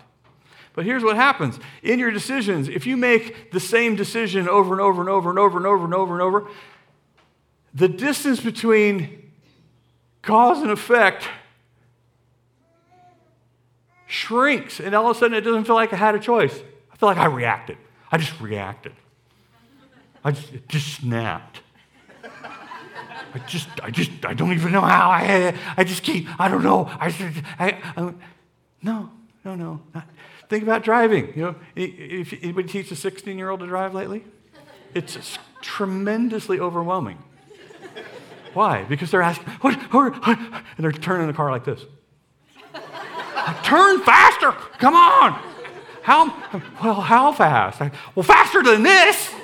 But 0.74 0.84
here's 0.84 1.02
what 1.02 1.16
happens 1.16 1.58
in 1.82 1.98
your 1.98 2.12
decisions 2.12 2.68
if 2.68 2.86
you 2.86 2.96
make 2.96 3.50
the 3.50 3.58
same 3.58 3.96
decision 3.96 4.48
over 4.48 4.72
and 4.72 4.80
over 4.80 5.00
and 5.00 5.10
over 5.10 5.28
and 5.28 5.38
over 5.38 5.56
and 5.56 5.66
over 5.66 5.84
and 5.84 5.94
over 5.94 6.12
and 6.14 6.22
over, 6.22 6.50
the 7.74 7.88
distance 7.88 8.40
between 8.40 9.30
cause 10.22 10.62
and 10.62 10.70
effect 10.70 11.28
shrinks, 14.06 14.80
and 14.80 14.94
all 14.94 15.10
of 15.10 15.16
a 15.16 15.20
sudden 15.20 15.36
it 15.36 15.42
doesn't 15.42 15.64
feel 15.64 15.76
like 15.76 15.92
I 15.92 15.96
had 15.96 16.14
a 16.14 16.18
choice. 16.18 16.60
I 16.92 16.96
feel 16.96 17.08
like 17.08 17.18
I 17.18 17.26
reacted. 17.26 17.78
I 18.10 18.18
just 18.18 18.38
reacted. 18.40 18.92
I 20.24 20.32
just, 20.32 20.68
just 20.68 20.94
snapped. 20.94 21.60
I 23.32 23.38
just, 23.46 23.68
I 23.82 23.90
just, 23.90 24.10
I 24.24 24.34
don't 24.34 24.52
even 24.52 24.72
know 24.72 24.80
how. 24.80 25.10
I, 25.10 25.54
I 25.76 25.84
just 25.84 26.02
keep, 26.02 26.26
I 26.40 26.48
don't 26.48 26.64
know. 26.64 26.86
I, 26.86 27.34
I, 27.58 27.78
I 27.96 28.14
no, 28.82 29.10
no, 29.44 29.54
no. 29.54 29.80
Not. 29.94 30.08
Think 30.48 30.64
about 30.64 30.82
driving. 30.82 31.32
You 31.36 31.42
know, 31.42 31.54
if 31.76 32.32
anybody 32.42 32.68
teach 32.68 32.90
a 32.90 32.96
16 32.96 33.38
year 33.38 33.50
old 33.50 33.60
to 33.60 33.66
drive 33.66 33.94
lately, 33.94 34.24
it's 34.94 35.38
tremendously 35.62 36.58
overwhelming. 36.58 37.22
Why? 38.54 38.84
Because 38.84 39.10
they're 39.10 39.22
asking, 39.22 39.46
what, 39.60 39.78
and 39.94 40.64
they're 40.78 40.92
turning 40.92 41.26
the 41.26 41.32
car 41.32 41.50
like 41.50 41.64
this. 41.64 41.84
Turn 43.62 44.00
faster. 44.00 44.52
Come 44.78 44.94
on. 44.94 45.40
How, 46.02 46.34
well, 46.82 47.00
how 47.00 47.32
fast? 47.32 47.80
Well, 48.14 48.22
faster 48.22 48.62
than 48.62 48.82
this. 48.82 49.32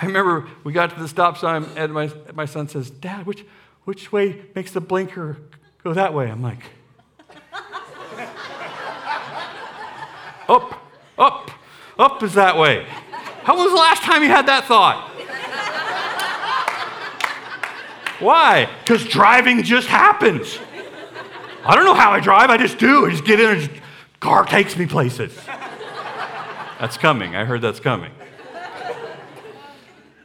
I 0.00 0.06
remember 0.06 0.48
we 0.64 0.72
got 0.72 0.90
to 0.90 1.00
the 1.00 1.08
stop 1.08 1.38
sign, 1.38 1.66
and 1.76 1.92
my, 1.92 2.10
my 2.34 2.44
son 2.44 2.68
says, 2.68 2.90
Dad, 2.90 3.26
which, 3.26 3.44
which 3.84 4.12
way 4.12 4.42
makes 4.54 4.72
the 4.72 4.80
blinker 4.80 5.38
go 5.82 5.94
that 5.94 6.12
way? 6.12 6.30
I'm 6.30 6.42
like, 6.42 6.64
up, 10.48 10.90
up, 11.16 11.50
up 11.98 12.22
is 12.22 12.34
that 12.34 12.58
way. 12.58 12.86
How 13.44 13.56
was 13.56 13.70
the 13.70 13.76
last 13.76 14.02
time 14.02 14.22
you 14.22 14.28
had 14.28 14.46
that 14.46 14.64
thought? 14.64 15.13
Why? 18.24 18.70
Because 18.80 19.04
driving 19.04 19.62
just 19.62 19.86
happens. 19.86 20.58
I 21.64 21.74
don't 21.74 21.84
know 21.84 21.94
how 21.94 22.10
I 22.10 22.20
drive, 22.20 22.48
I 22.48 22.56
just 22.56 22.78
do. 22.78 23.06
I 23.06 23.10
just 23.10 23.24
get 23.26 23.38
in 23.38 23.50
and 23.50 23.60
just, 23.60 23.82
car 24.18 24.46
takes 24.46 24.76
me 24.76 24.86
places. 24.86 25.38
That's 26.80 26.96
coming. 26.96 27.36
I 27.36 27.44
heard 27.44 27.60
that's 27.60 27.80
coming. 27.80 28.12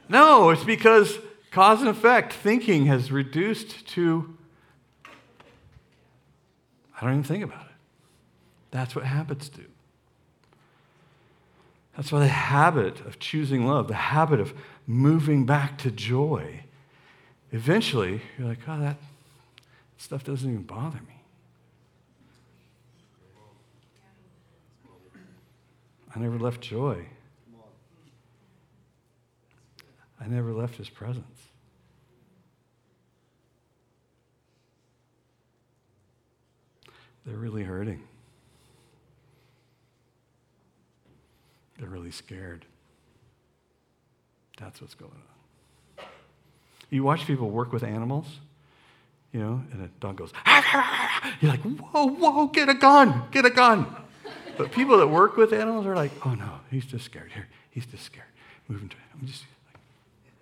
No, 0.08 0.50
it's 0.50 0.64
because 0.64 1.20
cause 1.52 1.82
and 1.82 1.90
effect 1.90 2.32
thinking 2.32 2.86
has 2.86 3.12
reduced 3.12 3.86
to 3.90 4.38
I 7.00 7.06
don't 7.06 7.12
even 7.12 7.24
think 7.24 7.44
about 7.44 7.66
it. 7.66 7.72
That's 8.72 8.96
what 8.96 9.06
habits 9.06 9.48
do. 9.50 9.64
That's 11.96 12.12
why 12.12 12.20
the 12.20 12.28
habit 12.28 13.02
of 13.02 13.20
choosing 13.20 13.66
love, 13.66 13.88
the 13.88 13.94
habit 13.94 14.40
of 14.40 14.54
moving 14.86 15.46
back 15.46 15.78
to 15.80 15.92
joy, 15.92 16.64
eventually 17.52 18.22
you're 18.38 18.48
like, 18.48 18.60
oh, 18.68 18.80
that 18.80 18.98
stuff 19.98 20.24
doesn't 20.24 20.50
even 20.50 20.64
bother 20.64 21.00
me. 21.08 21.16
I 26.16 26.20
never 26.20 26.38
left 26.38 26.62
joy. 26.62 27.06
I 30.22 30.28
never 30.28 30.52
left 30.52 30.76
his 30.76 30.90
presence. 30.90 31.26
They're 37.26 37.38
really 37.38 37.64
hurting. 37.64 38.02
They're 41.78 41.90
really 41.90 42.12
scared. 42.12 42.66
That's 44.58 44.82
what's 44.82 44.96
going 44.96 45.12
on. 45.12 45.39
You 46.90 47.04
watch 47.04 47.26
people 47.26 47.50
work 47.50 47.72
with 47.72 47.84
animals, 47.84 48.40
you 49.32 49.40
know, 49.40 49.64
and 49.72 49.84
a 49.84 49.88
dog 50.00 50.16
goes, 50.18 50.32
ah, 50.46 51.36
you're 51.40 51.52
like, 51.52 51.62
whoa, 51.62 52.08
whoa, 52.08 52.48
get 52.48 52.70
a 52.70 52.74
gun, 52.74 53.24
get 53.32 53.46
a 53.46 53.50
gun. 53.50 53.86
But 54.58 54.72
people 54.72 54.98
that 54.98 55.08
work 55.08 55.38
with 55.38 55.54
animals 55.54 55.86
are 55.86 55.96
like, 55.96 56.12
oh 56.26 56.34
no, 56.34 56.60
he's 56.72 56.86
just 56.86 57.06
scared. 57.06 57.32
Here, 57.34 57.48
he's 57.70 57.86
just 57.86 58.04
scared. 58.04 58.26
Him 58.68 58.90
to, 58.90 58.96
I'm 59.14 59.26
just 59.26 59.46
like, 59.72 59.82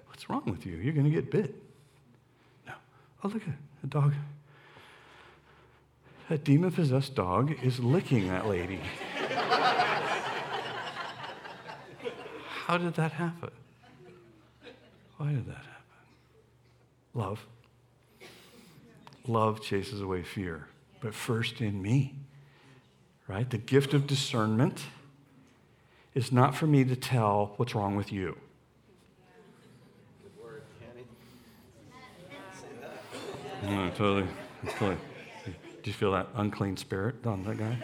what's 0.07 0.29
wrong 0.29 0.43
with 0.45 0.65
you? 0.65 0.75
You're 0.77 0.93
going 0.93 1.05
to 1.05 1.11
get 1.11 1.31
bit. 1.31 1.55
No. 2.65 2.73
Oh, 3.23 3.29
look 3.29 3.43
at 3.43 3.53
a 3.83 3.87
dog. 3.87 4.13
That 6.27 6.43
demon 6.43 6.71
possessed 6.71 7.15
dog 7.15 7.55
is 7.63 7.79
licking 7.79 8.27
that 8.27 8.47
lady. 8.47 8.81
How 12.65 12.77
did 12.77 12.95
that 12.95 13.13
happen? 13.13 13.51
Why 15.15 15.29
did 15.29 15.47
that? 15.47 15.63
Love. 17.17 17.45
Love 19.27 19.59
chases 19.59 20.01
away 20.01 20.21
fear, 20.21 20.67
but 21.01 21.15
first 21.15 21.61
in 21.61 21.81
me, 21.81 22.13
right? 23.27 23.49
The 23.49 23.57
gift 23.57 23.95
of 23.95 24.05
discernment 24.05 24.83
is 26.13 26.31
not 26.31 26.53
for 26.55 26.67
me 26.67 26.83
to 26.83 26.95
tell 26.95 27.53
what's 27.57 27.73
wrong 27.73 27.95
with 27.95 28.13
you. 28.13 28.37
No, 33.63 33.89
totally, 33.89 34.27
totally. 34.77 34.97
Do 35.47 35.51
you 35.89 35.93
feel 35.93 36.11
that 36.11 36.27
unclean 36.35 36.77
spirit 36.77 37.25
on 37.25 37.43
that 37.45 37.57
guy? 37.57 37.77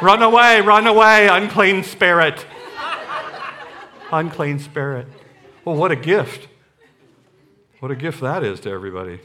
run 0.00 0.22
away, 0.22 0.60
run 0.60 0.86
away, 0.86 1.26
unclean 1.26 1.82
spirit. 1.82 2.46
Unclean 4.14 4.60
spirit. 4.60 5.08
Well, 5.64 5.74
what 5.74 5.90
a 5.90 5.96
gift. 5.96 6.46
What 7.80 7.90
a 7.90 7.96
gift 7.96 8.20
that 8.20 8.44
is 8.44 8.60
to 8.60 8.70
everybody. 8.70 9.18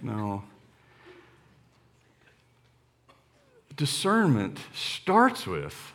no. 0.00 0.44
Discernment 3.74 4.60
starts 4.72 5.44
with 5.44 5.92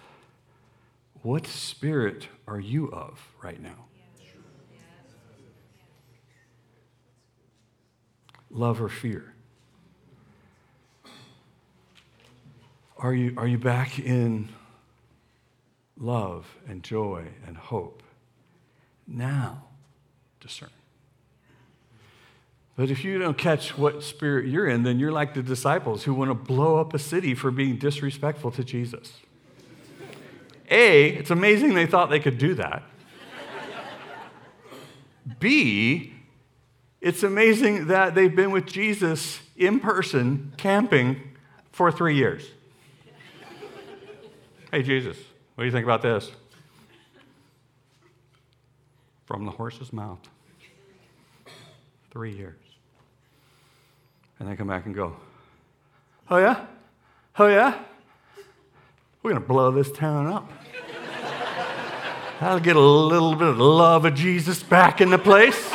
what 1.21 1.47
spirit 1.47 2.27
are 2.49 2.59
you 2.59 2.91
of 2.91 3.33
right 3.41 3.61
now? 3.61 3.85
Love 8.49 8.81
or 8.81 8.89
fear? 8.89 9.36
Are 12.99 13.13
you, 13.13 13.33
are 13.37 13.47
you 13.47 13.59
back 13.59 13.99
in 13.99 14.49
love 15.97 16.47
and 16.67 16.83
joy 16.83 17.27
and 17.45 17.55
hope? 17.55 18.01
Now, 19.07 19.63
discern. 20.39 20.69
But 22.75 22.91
if 22.91 23.03
you 23.03 23.17
don't 23.17 23.37
catch 23.37 23.77
what 23.77 24.03
spirit 24.03 24.47
you're 24.47 24.67
in, 24.67 24.83
then 24.83 24.99
you're 24.99 25.11
like 25.11 25.33
the 25.33 25.41
disciples 25.41 26.03
who 26.03 26.13
want 26.13 26.29
to 26.29 26.35
blow 26.35 26.77
up 26.77 26.93
a 26.93 26.99
city 26.99 27.33
for 27.33 27.49
being 27.49 27.77
disrespectful 27.77 28.51
to 28.51 28.63
Jesus. 28.63 29.13
A, 30.69 31.09
it's 31.09 31.31
amazing 31.31 31.73
they 31.73 31.87
thought 31.87 32.09
they 32.09 32.19
could 32.19 32.37
do 32.37 32.53
that. 32.55 32.83
B, 35.39 36.13
it's 37.01 37.23
amazing 37.23 37.87
that 37.87 38.15
they've 38.15 38.35
been 38.35 38.51
with 38.51 38.65
Jesus 38.65 39.39
in 39.55 39.79
person, 39.79 40.53
camping 40.57 41.21
for 41.71 41.91
three 41.91 42.15
years. 42.15 42.43
Hey, 44.71 44.83
Jesus, 44.83 45.17
what 45.55 45.63
do 45.63 45.65
you 45.65 45.71
think 45.71 45.85
about 45.85 46.01
this? 46.01 46.29
From 49.25 49.45
the 49.45 49.51
horse's 49.51 49.93
mouth. 49.93 50.19
Three 52.11 52.35
years. 52.35 52.59
And 54.39 54.49
they 54.49 54.55
come 54.55 54.67
back 54.67 54.85
and 54.85 54.93
go, 54.93 55.15
Oh, 56.29 56.37
yeah? 56.37 56.65
Oh, 57.39 57.47
yeah? 57.47 57.79
We're 59.23 59.31
going 59.31 59.41
to 59.41 59.47
blow 59.47 59.71
this 59.71 59.91
town 59.91 60.27
up. 60.27 60.51
I'll 62.41 62.59
get 62.59 62.75
a 62.75 62.79
little 62.79 63.35
bit 63.35 63.47
of 63.47 63.57
love 63.57 64.03
of 64.03 64.15
Jesus 64.15 64.61
back 64.61 64.99
in 64.99 65.09
the 65.09 65.17
place. 65.17 65.71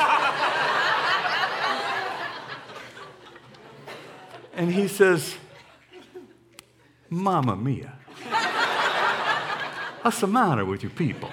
and 4.55 4.71
he 4.71 4.87
says, 4.87 5.35
Mamma 7.09 7.57
mia. 7.57 7.95
What's 10.03 10.21
the 10.21 10.27
matter 10.27 10.65
with 10.65 10.83
you 10.83 10.91
people? 10.91 11.31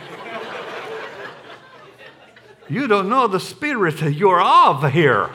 You 2.69 2.85
don't 2.85 3.09
know 3.09 3.27
the 3.27 3.39
spirit 3.39 3.97
that 3.97 4.13
you're 4.13 4.39
of 4.39 4.91
here. 4.91 5.31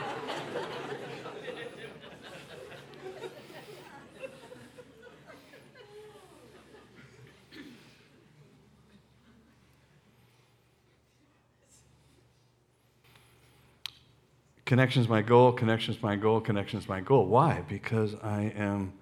Connection 14.63 15.01
is 15.01 15.09
my 15.09 15.21
goal, 15.21 15.51
connection 15.51 15.93
is 15.93 16.01
my 16.01 16.15
goal, 16.15 16.41
connection 16.41 16.79
is 16.79 16.87
my 16.87 17.01
goal. 17.01 17.27
Why? 17.27 17.63
Because 17.67 18.15
I 18.23 18.53
am 18.55 18.93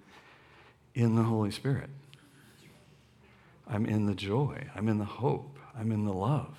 in 0.94 1.14
the 1.14 1.22
Holy 1.22 1.52
Spirit. 1.52 1.88
I'm 3.68 3.86
in 3.86 4.06
the 4.06 4.14
joy. 4.14 4.66
I'm 4.74 4.88
in 4.88 4.98
the 4.98 5.04
hope. 5.04 5.58
I'm 5.78 5.90
in 5.90 6.04
the 6.04 6.12
love. 6.12 6.56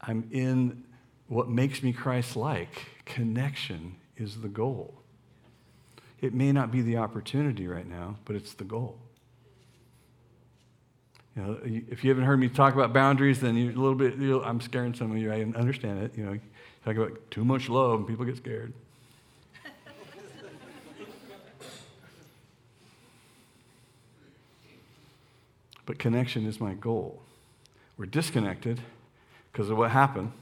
I'm 0.00 0.28
in 0.30 0.84
what 1.28 1.48
makes 1.48 1.82
me 1.82 1.92
Christ 1.92 2.36
like. 2.36 2.86
Connection 3.04 3.96
is 4.16 4.40
the 4.40 4.48
goal. 4.48 4.94
It 6.20 6.34
may 6.34 6.52
not 6.52 6.70
be 6.70 6.82
the 6.82 6.98
opportunity 6.98 7.66
right 7.66 7.88
now, 7.88 8.16
but 8.24 8.36
it's 8.36 8.54
the 8.54 8.64
goal. 8.64 8.98
You 11.36 11.42
know, 11.42 11.58
if 11.64 12.04
you 12.04 12.10
haven't 12.10 12.24
heard 12.24 12.38
me 12.38 12.48
talk 12.48 12.74
about 12.74 12.92
boundaries, 12.92 13.40
then 13.40 13.56
you're 13.56 13.72
a 13.72 13.74
little 13.74 13.94
bit, 13.94 14.14
I'm 14.44 14.60
scaring 14.60 14.94
some 14.94 15.10
of 15.10 15.16
you. 15.16 15.32
I 15.32 15.40
understand 15.40 16.02
it. 16.02 16.16
You 16.16 16.24
know, 16.24 16.38
talk 16.84 16.96
about 16.96 17.30
too 17.30 17.44
much 17.44 17.68
love 17.68 18.00
and 18.00 18.08
people 18.08 18.24
get 18.24 18.36
scared. 18.36 18.72
But 25.86 25.98
connection 25.98 26.46
is 26.46 26.60
my 26.60 26.74
goal. 26.74 27.20
We're 27.96 28.06
disconnected 28.06 28.80
because 29.52 29.70
of 29.70 29.76
what 29.76 29.90
happened, 29.90 30.32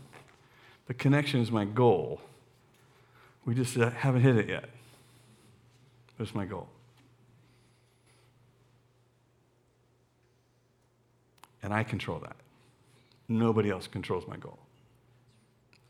but 0.87 0.99
connection 0.99 1.41
is 1.41 1.51
my 1.51 1.65
goal. 1.65 2.21
We 3.45 3.55
just 3.55 3.77
uh, 3.77 3.91
haven't 3.91 4.23
hit 4.23 4.37
it 4.37 4.49
yet. 4.49 4.69
That's 6.19 6.35
my 6.35 6.45
goal. 6.45 6.69
And 11.63 11.73
I 11.73 11.83
control 11.85 12.19
that. 12.21 12.37
Nobody 13.29 13.71
else 13.71 13.87
controls 13.87 14.27
my 14.27 14.37
goal. 14.37 14.59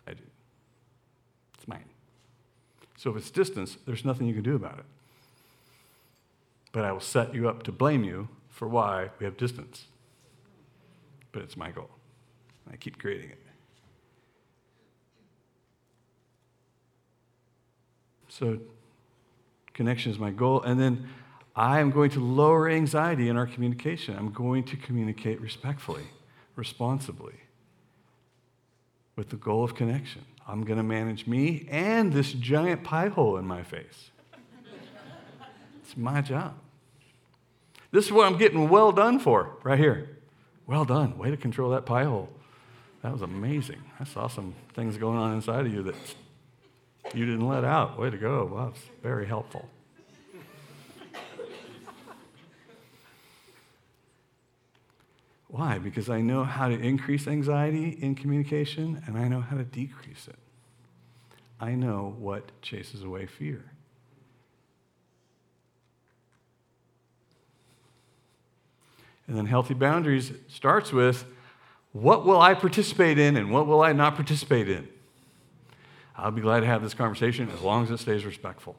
I 0.07 0.13
do. 0.13 0.23
It's 1.55 1.67
mine. 1.67 1.85
So 2.97 3.11
if 3.11 3.17
it's 3.17 3.31
distance, 3.31 3.79
there's 3.87 4.05
nothing 4.05 4.27
you 4.27 4.35
can 4.35 4.43
do 4.43 4.55
about 4.55 4.79
it. 4.79 4.85
But 6.73 6.85
I 6.85 6.93
will 6.93 7.01
set 7.01 7.35
you 7.35 7.49
up 7.49 7.63
to 7.65 7.73
blame 7.73 8.05
you 8.05 8.29
for 8.63 8.69
why 8.69 9.11
we 9.19 9.25
have 9.25 9.37
distance. 9.37 9.87
But 11.33 11.43
it's 11.43 11.57
my 11.57 11.73
goal. 11.73 11.91
I 12.73 12.77
keep 12.77 12.97
creating 12.97 13.31
it. 13.31 13.39
So, 18.29 18.61
connection 19.75 20.13
is 20.13 20.19
my 20.21 20.31
goal. 20.31 20.63
And 20.63 20.79
then 20.79 21.09
I 21.57 21.81
am 21.81 21.91
going 21.91 22.11
to 22.11 22.21
lower 22.21 22.71
anxiety 22.71 23.29
in 23.29 23.37
our 23.37 23.49
communication. 23.49 24.17
I'm 24.17 24.31
going 24.31 24.63
to 24.67 24.77
communicate 24.77 25.41
respectfully, 25.41 26.07
responsibly, 26.55 27.41
with 29.17 29.31
the 29.31 29.37
goal 29.39 29.65
of 29.65 29.75
connection. 29.75 30.23
I'm 30.47 30.63
going 30.63 30.77
to 30.77 30.85
manage 30.85 31.27
me 31.27 31.67
and 31.69 32.13
this 32.13 32.33
giant 32.33 32.85
pie 32.85 33.09
hole 33.09 33.39
in 33.39 33.45
my 33.45 33.65
face. 33.65 34.13
it's 35.83 35.97
my 35.97 36.21
job. 36.21 36.62
This 37.93 38.07
is 38.07 38.13
what 38.13 38.27
I'm 38.27 38.39
getting 38.39 38.71
well 38.71 38.91
done 38.91 39.19
for 39.19 39.59
right 39.63 39.79
here. 39.79 40.09
Well 40.67 40.87
done. 40.87 41.19
Way 41.19 41.31
to 41.31 41.37
control 41.37 41.71
that 41.71 41.85
pie 41.85 42.05
hole. 42.05 42.31
That 43.03 43.13
was 43.13 43.21
amazing. 43.21 43.83
I 44.01 44.05
saw 44.05 44.29
some 44.29 44.55
things 44.75 44.97
going 44.97 45.19
on 45.19 45.35
inside 45.35 45.67
of 45.67 45.73
you 45.73 45.83
that 45.83 45.95
you 47.15 47.27
didn't 47.27 47.47
let 47.47 47.65
out. 47.65 47.99
Way 47.99 48.09
to 48.09 48.17
go. 48.17 48.47
Wow, 48.47 48.69
it's 48.69 48.85
very 49.03 49.27
helpful. 49.27 49.69
Why? 55.49 55.79
Because 55.79 56.09
I 56.09 56.23
know 56.23 56.45
how 56.45 56.69
to 56.69 56.75
increase 56.81 57.27
anxiety 57.29 57.91
in 57.91 58.15
communication 58.15 59.03
and 59.07 59.19
I 59.19 59.29
know 59.29 59.43
how 59.43 59.59
to 59.59 59.65
decrease 59.65 60.27
it. 60.27 60.39
I 61.61 61.75
know 61.75 62.17
what 62.19 62.63
chases 62.63 63.03
away 63.03 63.27
fear. 63.27 63.72
And 69.33 69.39
then 69.39 69.47
healthy 69.47 69.73
boundaries 69.73 70.31
starts 70.49 70.93
with 70.93 71.25
what 71.93 72.27
will 72.27 72.39
I 72.39 72.53
participate 72.53 73.19
in 73.19 73.39
and 73.39 73.51
what 73.51 73.67
will 73.67 73.81
I 73.81 73.95
not 73.95 74.15
participate 74.15 74.69
in? 74.69 74.87
I'll 76.15 76.31
be 76.31 76.43
glad 76.43 76.61
to 76.61 76.67
have 76.67 76.83
this 76.83 76.93
conversation 76.93 77.49
as 77.49 77.63
long 77.63 77.85
as 77.85 77.91
it 77.91 77.97
stays 77.97 78.27
respectful. 78.27 78.77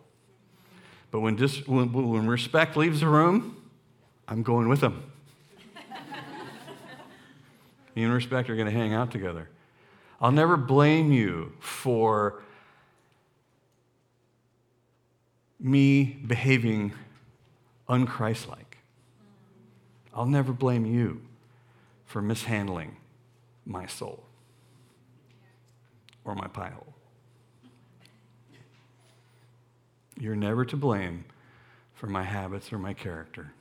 But 1.10 1.22
when, 1.22 1.36
dis- 1.36 1.68
when, 1.68 1.92
when 1.92 2.28
respect 2.28 2.78
leaves 2.78 3.00
the 3.00 3.08
room, 3.08 3.64
I'm 4.28 4.44
going 4.44 4.70
with 4.70 4.80
them. 4.80 5.12
Me 7.96 8.04
and 8.04 8.14
respect 8.14 8.48
are 8.52 8.56
going 8.56 8.72
to 8.72 8.80
hang 8.80 8.94
out 8.94 9.10
together. 9.10 9.50
I'll 10.22 10.32
never 10.32 10.56
blame 10.56 11.12
you 11.12 11.54
for 11.62 12.44
me 15.60 16.20
behaving 16.28 16.94
unchristlike. 17.90 18.63
I'll 20.14 20.26
never 20.26 20.54
blame 20.54 20.86
you 20.86 21.22
for 22.06 22.22
mishandling 22.22 22.98
my 23.66 23.88
soul 23.88 24.24
or 26.24 26.36
my 26.36 26.48
pie 26.48 26.70
hole. 26.70 26.94
You're 30.20 30.36
never 30.36 30.64
to 30.66 30.78
blame 30.78 31.26
for 31.96 32.08
my 32.08 32.24
habits 32.24 32.72
or 32.72 32.78
my 32.78 32.94
character. 32.94 33.52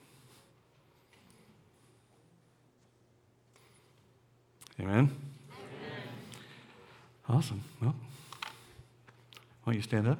Amen? 4.79 4.95
Amen? 4.95 5.11
Awesome. 7.29 7.65
Well, 7.81 7.95
why 9.65 9.73
don't 9.73 9.77
you 9.77 9.83
stand 9.83 10.09
up? 10.09 10.19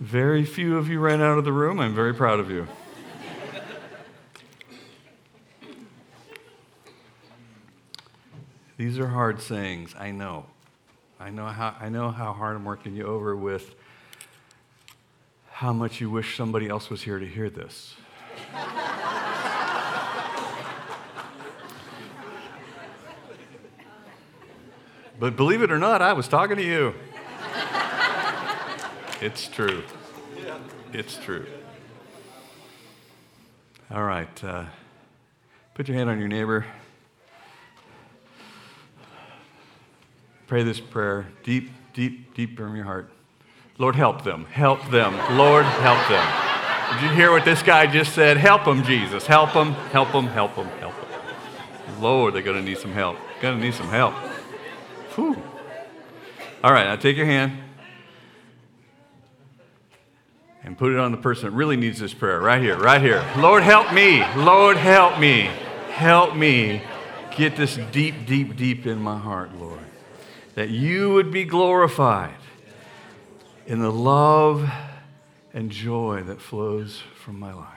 Very 0.00 0.44
few 0.44 0.76
of 0.76 0.88
you 0.88 0.98
ran 0.98 1.22
out 1.22 1.38
of 1.38 1.44
the 1.44 1.52
room. 1.52 1.78
I'm 1.78 1.94
very 1.94 2.12
proud 2.12 2.40
of 2.40 2.50
you. 2.50 2.66
These 8.76 8.98
are 8.98 9.06
hard 9.06 9.40
sayings, 9.40 9.94
I 9.96 10.10
know. 10.10 10.46
I 11.20 11.30
know 11.30 11.46
how, 11.46 11.76
I 11.80 11.88
know 11.88 12.10
how 12.10 12.32
hard 12.32 12.56
I'm 12.56 12.64
working 12.64 12.96
you 12.96 13.06
over 13.06 13.36
with 13.36 13.76
how 15.48 15.72
much 15.72 16.00
you 16.00 16.10
wish 16.10 16.36
somebody 16.36 16.68
else 16.68 16.90
was 16.90 17.02
here 17.02 17.20
to 17.20 17.26
hear 17.26 17.48
this. 17.48 17.94
but 25.20 25.36
believe 25.36 25.62
it 25.62 25.70
or 25.70 25.78
not, 25.78 26.02
I 26.02 26.12
was 26.12 26.26
talking 26.26 26.56
to 26.56 26.64
you. 26.64 26.94
It's 29.24 29.48
true. 29.48 29.82
It's 30.92 31.16
true. 31.16 31.46
All 33.90 34.04
right. 34.04 34.44
Uh, 34.44 34.66
put 35.72 35.88
your 35.88 35.96
hand 35.96 36.10
on 36.10 36.18
your 36.18 36.28
neighbor. 36.28 36.66
Pray 40.46 40.62
this 40.62 40.78
prayer 40.78 41.26
deep, 41.42 41.70
deep, 41.94 42.34
deep 42.34 42.54
from 42.54 42.76
your 42.76 42.84
heart. 42.84 43.10
Lord, 43.78 43.96
help 43.96 44.24
them. 44.24 44.44
Help 44.44 44.90
them. 44.90 45.14
Lord, 45.38 45.64
help 45.64 46.06
them. 46.06 47.00
Did 47.00 47.08
you 47.08 47.16
hear 47.16 47.30
what 47.30 47.46
this 47.46 47.62
guy 47.62 47.86
just 47.86 48.12
said? 48.12 48.36
Help 48.36 48.66
them, 48.66 48.84
Jesus. 48.84 49.26
Help 49.26 49.54
them, 49.54 49.72
help 49.72 50.12
them, 50.12 50.26
help 50.26 50.54
them, 50.54 50.66
help 50.80 50.94
them. 50.94 52.02
Lord, 52.02 52.34
they're 52.34 52.42
going 52.42 52.58
to 52.58 52.62
need 52.62 52.76
some 52.76 52.92
help. 52.92 53.16
Going 53.40 53.56
to 53.56 53.64
need 53.64 53.72
some 53.72 53.88
help. 53.88 54.12
Whew. 55.14 55.42
All 56.62 56.74
right, 56.74 56.84
now 56.84 56.96
take 56.96 57.16
your 57.16 57.24
hand 57.24 57.64
and 60.64 60.76
put 60.76 60.92
it 60.92 60.98
on 60.98 61.12
the 61.12 61.18
person 61.18 61.50
that 61.50 61.56
really 61.56 61.76
needs 61.76 62.00
this 62.00 62.14
prayer 62.14 62.40
right 62.40 62.60
here, 62.60 62.78
right 62.78 63.00
here. 63.00 63.24
Lord, 63.36 63.62
help 63.62 63.92
me. 63.92 64.24
Lord, 64.34 64.76
help 64.76 65.18
me. 65.18 65.50
Help 65.90 66.34
me 66.34 66.82
get 67.36 67.56
this 67.56 67.78
deep, 67.92 68.26
deep, 68.26 68.56
deep 68.56 68.86
in 68.86 69.00
my 69.00 69.18
heart, 69.18 69.54
Lord. 69.54 69.80
That 70.54 70.70
you 70.70 71.12
would 71.12 71.30
be 71.30 71.44
glorified 71.44 72.34
in 73.66 73.80
the 73.80 73.92
love 73.92 74.70
and 75.52 75.70
joy 75.70 76.22
that 76.24 76.40
flows 76.40 77.02
from 77.14 77.38
my 77.38 77.52
life. 77.52 77.68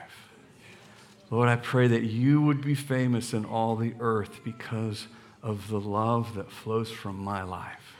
Lord, 1.30 1.48
I 1.48 1.56
pray 1.56 1.88
that 1.88 2.04
you 2.04 2.40
would 2.40 2.62
be 2.62 2.74
famous 2.74 3.34
in 3.34 3.44
all 3.44 3.76
the 3.76 3.94
earth 4.00 4.40
because 4.44 5.08
of 5.42 5.68
the 5.68 5.80
love 5.80 6.34
that 6.34 6.50
flows 6.50 6.90
from 6.90 7.18
my 7.18 7.42
life. 7.42 7.96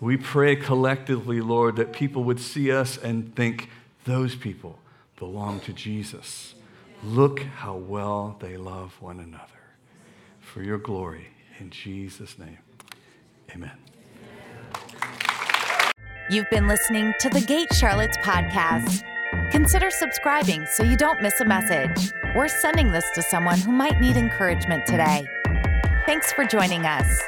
We 0.00 0.16
pray 0.18 0.54
collectively, 0.56 1.40
Lord, 1.40 1.76
that 1.76 1.92
people 1.92 2.24
would 2.24 2.38
see 2.38 2.70
us 2.70 2.98
and 2.98 3.34
think, 3.34 3.70
those 4.04 4.34
people 4.34 4.78
belong 5.18 5.60
to 5.60 5.72
Jesus. 5.72 6.54
Look 7.02 7.40
how 7.40 7.76
well 7.76 8.36
they 8.40 8.56
love 8.56 9.00
one 9.00 9.20
another. 9.20 9.44
For 10.40 10.62
your 10.62 10.78
glory, 10.78 11.28
in 11.58 11.70
Jesus' 11.70 12.38
name, 12.38 12.58
amen. 13.54 13.78
You've 16.30 16.48
been 16.50 16.66
listening 16.66 17.12
to 17.20 17.28
the 17.28 17.40
Gate 17.40 17.72
Charlotte's 17.74 18.16
podcast. 18.18 19.02
Consider 19.50 19.90
subscribing 19.90 20.64
so 20.66 20.82
you 20.82 20.96
don't 20.96 21.20
miss 21.20 21.40
a 21.40 21.44
message 21.44 22.12
We're 22.34 22.48
sending 22.48 22.90
this 22.90 23.04
to 23.14 23.22
someone 23.22 23.58
who 23.58 23.72
might 23.72 24.00
need 24.00 24.16
encouragement 24.16 24.86
today. 24.86 25.26
Thanks 26.06 26.32
for 26.32 26.44
joining 26.44 26.84
us. 26.84 27.20